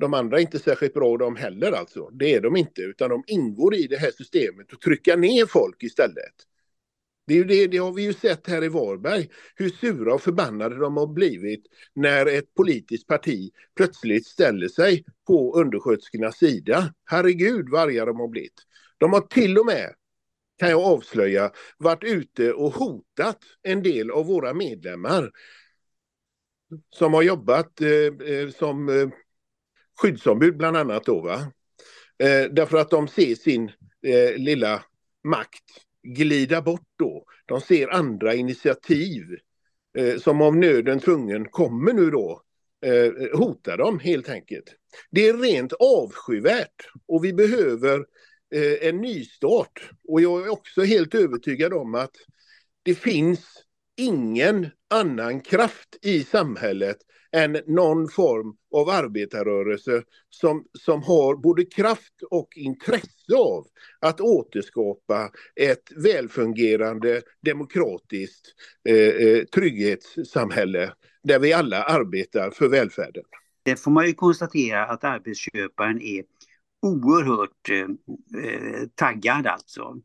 de 0.00 0.14
andra 0.14 0.36
är 0.36 0.40
inte 0.40 0.58
särskilt 0.58 0.94
bra 0.94 1.16
de 1.16 1.36
heller 1.36 1.72
alltså. 1.72 2.10
Det 2.10 2.34
är 2.34 2.40
de 2.40 2.56
inte 2.56 2.80
utan 2.82 3.10
de 3.10 3.24
ingår 3.26 3.74
i 3.74 3.86
det 3.86 3.96
här 3.96 4.10
systemet 4.10 4.72
och 4.72 4.80
trycka 4.80 5.16
ner 5.16 5.46
folk 5.46 5.82
istället. 5.82 6.34
Det, 7.26 7.34
är 7.34 7.38
ju 7.38 7.44
det, 7.44 7.66
det 7.66 7.78
har 7.78 7.92
vi 7.92 8.02
ju 8.02 8.12
sett 8.12 8.46
här 8.46 8.64
i 8.64 8.68
Varberg, 8.68 9.28
hur 9.54 9.68
sura 9.68 10.14
och 10.14 10.22
förbannade 10.22 10.76
de 10.76 10.96
har 10.96 11.06
blivit 11.06 11.64
när 11.94 12.26
ett 12.26 12.54
politiskt 12.54 13.06
parti 13.06 13.50
plötsligt 13.76 14.26
ställer 14.26 14.68
sig 14.68 15.04
på 15.26 15.60
undersköterskornas 15.60 16.36
sida. 16.36 16.94
Herregud 17.04 17.68
vad 17.68 17.80
arga 17.80 18.04
de 18.04 18.20
har 18.20 18.28
blivit. 18.28 18.66
De 19.02 19.12
har 19.12 19.20
till 19.20 19.58
och 19.58 19.66
med, 19.66 19.94
kan 20.58 20.70
jag 20.70 20.80
avslöja, 20.80 21.52
varit 21.78 22.04
ute 22.04 22.52
och 22.52 22.72
hotat 22.72 23.38
en 23.62 23.82
del 23.82 24.10
av 24.10 24.26
våra 24.26 24.54
medlemmar 24.54 25.30
som 26.90 27.14
har 27.14 27.22
jobbat 27.22 27.80
eh, 27.80 27.88
eh, 28.28 28.48
som 28.48 28.88
eh, 28.88 29.08
skyddsombud 30.00 30.56
bland 30.56 30.76
annat 30.76 31.04
då. 31.04 31.20
Va? 31.20 31.52
Eh, 32.18 32.50
därför 32.50 32.78
att 32.78 32.90
de 32.90 33.08
ser 33.08 33.34
sin 33.34 33.72
eh, 34.06 34.36
lilla 34.36 34.84
makt 35.24 35.64
glida 36.02 36.62
bort 36.62 36.88
då. 36.98 37.24
De 37.46 37.60
ser 37.60 37.88
andra 37.88 38.34
initiativ 38.34 39.22
eh, 39.98 40.16
som 40.16 40.42
av 40.42 40.56
nöden 40.56 41.00
tvungen 41.00 41.48
kommer 41.48 41.92
nu 41.92 42.10
då 42.10 42.42
eh, 42.86 43.38
hota 43.38 43.76
dem 43.76 43.98
helt 43.98 44.28
enkelt. 44.28 44.74
Det 45.10 45.28
är 45.28 45.36
rent 45.36 45.72
avskyvärt 45.72 46.90
och 47.06 47.24
vi 47.24 47.32
behöver 47.32 48.04
Eh, 48.54 48.88
en 48.88 49.00
nystart. 49.00 49.90
Och 50.08 50.20
jag 50.20 50.46
är 50.46 50.48
också 50.48 50.82
helt 50.82 51.14
övertygad 51.14 51.72
om 51.72 51.94
att 51.94 52.16
det 52.82 52.94
finns 52.94 53.64
ingen 53.96 54.68
annan 54.90 55.40
kraft 55.40 55.96
i 56.02 56.24
samhället 56.24 56.96
än 57.32 57.58
någon 57.66 58.08
form 58.08 58.56
av 58.74 58.88
arbetarrörelse 58.88 60.02
som, 60.30 60.64
som 60.78 61.02
har 61.02 61.36
både 61.36 61.64
kraft 61.64 62.22
och 62.30 62.48
intresse 62.56 63.36
av 63.36 63.66
att 64.00 64.20
återskapa 64.20 65.30
ett 65.56 65.92
välfungerande 65.96 67.22
demokratiskt 67.40 68.46
eh, 68.88 68.96
eh 68.96 69.44
trygghetssamhälle 69.44 70.92
där 71.22 71.38
vi 71.38 71.52
alla 71.52 71.82
arbetar 71.82 72.50
för 72.50 72.68
välfärden. 72.68 73.24
Det 73.62 73.76
får 73.76 73.90
man 73.90 74.06
ju 74.06 74.14
konstatera 74.14 74.86
att 74.86 75.04
arbetsköparen 75.04 76.02
är 76.02 76.22
oerhört 76.82 77.68
eh, 77.70 78.42
eh, 78.44 78.88
taggad 78.94 79.46
alltså. 79.46 80.00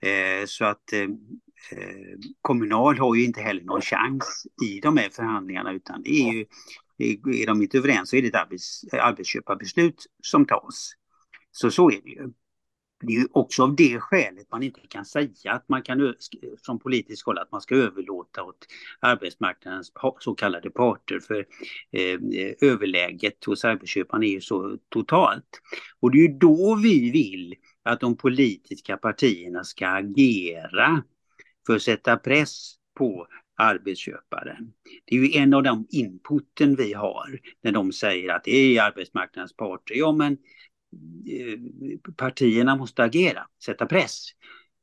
Eh, 0.00 0.46
så 0.46 0.64
att 0.64 0.92
eh, 0.92 1.08
Eh, 1.70 2.18
Kommunal 2.42 2.98
har 2.98 3.14
ju 3.14 3.24
inte 3.24 3.40
heller 3.40 3.64
någon 3.64 3.80
chans 3.80 4.46
i 4.66 4.80
de 4.80 4.96
här 4.96 5.08
förhandlingarna 5.08 5.72
utan 5.72 6.02
det 6.02 6.10
är 6.10 6.32
ju, 6.32 6.46
är 7.42 7.46
de 7.46 7.62
inte 7.62 7.78
överens 7.78 8.10
så 8.10 8.16
är 8.16 8.22
det 8.22 8.28
ett 8.28 8.34
arbets, 8.34 8.84
arbetsköparbeslut 8.92 10.06
som 10.22 10.46
tas. 10.46 10.92
Så 11.50 11.70
så 11.70 11.90
är 11.90 12.00
det 12.04 12.10
ju. 12.10 12.32
Det 13.00 13.12
är 13.12 13.18
ju 13.18 13.26
också 13.32 13.62
av 13.62 13.76
det 13.76 14.00
skälet 14.00 14.46
man 14.50 14.62
inte 14.62 14.80
kan 14.88 15.04
säga 15.04 15.52
att 15.52 15.68
man 15.68 15.82
kan 15.82 16.14
från 16.66 16.78
politiskt 16.78 17.26
håll 17.26 17.38
att 17.38 17.52
man 17.52 17.60
ska 17.60 17.74
överlåta 17.74 18.42
åt 18.42 18.66
arbetsmarknadens 19.00 19.92
så 20.20 20.34
kallade 20.34 20.70
parter 20.70 21.20
för 21.20 21.46
eh, 21.92 22.70
överläget 22.70 23.44
hos 23.44 23.64
arbetsköparna 23.64 24.24
är 24.24 24.30
ju 24.30 24.40
så 24.40 24.78
totalt. 24.88 25.60
Och 26.00 26.10
det 26.10 26.18
är 26.18 26.22
ju 26.22 26.38
då 26.38 26.74
vi 26.82 27.10
vill 27.10 27.54
att 27.82 28.00
de 28.00 28.16
politiska 28.16 28.96
partierna 28.96 29.64
ska 29.64 29.88
agera 29.88 31.02
för 31.66 31.76
att 31.76 31.82
sätta 31.82 32.16
press 32.16 32.74
på 32.98 33.26
arbetsköparen. 33.56 34.72
Det 35.04 35.16
är 35.16 35.20
ju 35.20 35.36
en 35.36 35.54
av 35.54 35.62
de 35.62 35.86
inputen 35.90 36.76
vi 36.76 36.92
har 36.92 37.38
när 37.62 37.72
de 37.72 37.92
säger 37.92 38.34
att 38.34 38.44
det 38.44 38.56
är 38.56 38.82
arbetsmarknadens 38.82 39.56
parter. 39.56 39.94
Ja, 39.94 40.12
men 40.12 40.38
Eh, 41.26 41.58
partierna 42.16 42.76
måste 42.76 43.02
agera, 43.02 43.46
sätta 43.64 43.86
press. 43.86 44.26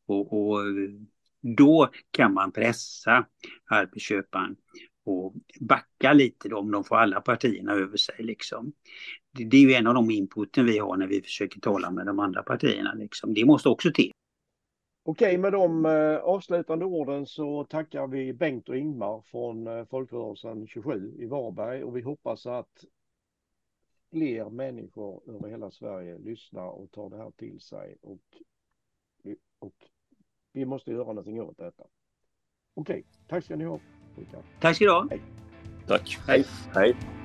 Och, 0.08 0.34
och 0.34 0.62
eh, 0.62 0.90
då 1.42 1.90
kan 2.12 2.34
man 2.34 2.52
pressa 2.52 3.26
arbetsköparen 3.66 4.56
och 5.06 5.34
backa 5.60 6.14
lite 6.14 6.50
då, 6.50 6.58
om 6.58 6.72
de 6.72 6.84
får 6.84 6.96
alla 6.96 7.22
partierna 7.22 7.74
över 7.74 7.98
sig. 7.98 8.16
Liksom. 8.20 8.74
Det, 9.32 9.46
det 9.46 9.58
är 9.58 9.62
ju 9.62 9.74
en 9.74 9.88
av 9.88 9.94
de 9.94 10.12
inputen 10.12 10.66
vi 10.66 10.78
har 10.78 10.98
när 10.98 11.08
vi 11.08 11.22
försöker 11.22 11.60
tala 11.60 11.92
med 11.92 12.06
de 12.06 12.20
andra 12.20 12.44
partierna. 12.44 12.94
Liksom. 12.94 13.34
Det 13.34 13.46
måste 13.46 13.70
också 13.70 13.92
till. 13.92 14.12
Okej, 15.04 15.38
med 15.38 15.52
de 15.52 15.86
eh, 15.86 16.18
avslutande 16.18 16.86
orden 16.86 17.26
så 17.26 17.64
tackar 17.64 18.08
vi 18.08 18.34
Bengt 18.34 18.70
och 18.70 18.78
Ingmar 18.78 19.22
från 19.22 19.88
Folkrörelsen 19.88 20.68
27 20.68 21.14
i 21.20 21.26
Varberg 21.26 21.84
och 21.84 21.98
vi 21.98 22.02
hoppas 22.02 22.46
att 22.46 22.86
fler 24.12 24.50
människor 24.50 25.22
över 25.28 25.50
hela 25.50 25.72
Sverige 25.72 26.18
lyssnar 26.18 26.68
och 26.68 26.92
tar 26.92 27.10
det 27.10 27.18
här 27.18 27.32
till 27.32 27.60
sig 27.60 27.98
och, 28.02 28.38
och 29.60 29.90
vi 30.54 30.66
måste 30.66 30.92
göra 30.92 31.08
någonting 31.08 31.42
åt 31.42 31.58
detta. 31.58 31.84
Okej, 32.74 33.06
tack 33.28 33.46
ska 33.46 33.56
ni 33.56 33.64
ha. 33.64 33.80
Tack 34.60 34.76
ska 34.76 34.86
du 34.86 34.92
ha. 34.92 35.08
Hej. 35.10 35.22
Tack. 35.88 36.18
Hej. 36.28 36.46
Hej. 36.74 37.21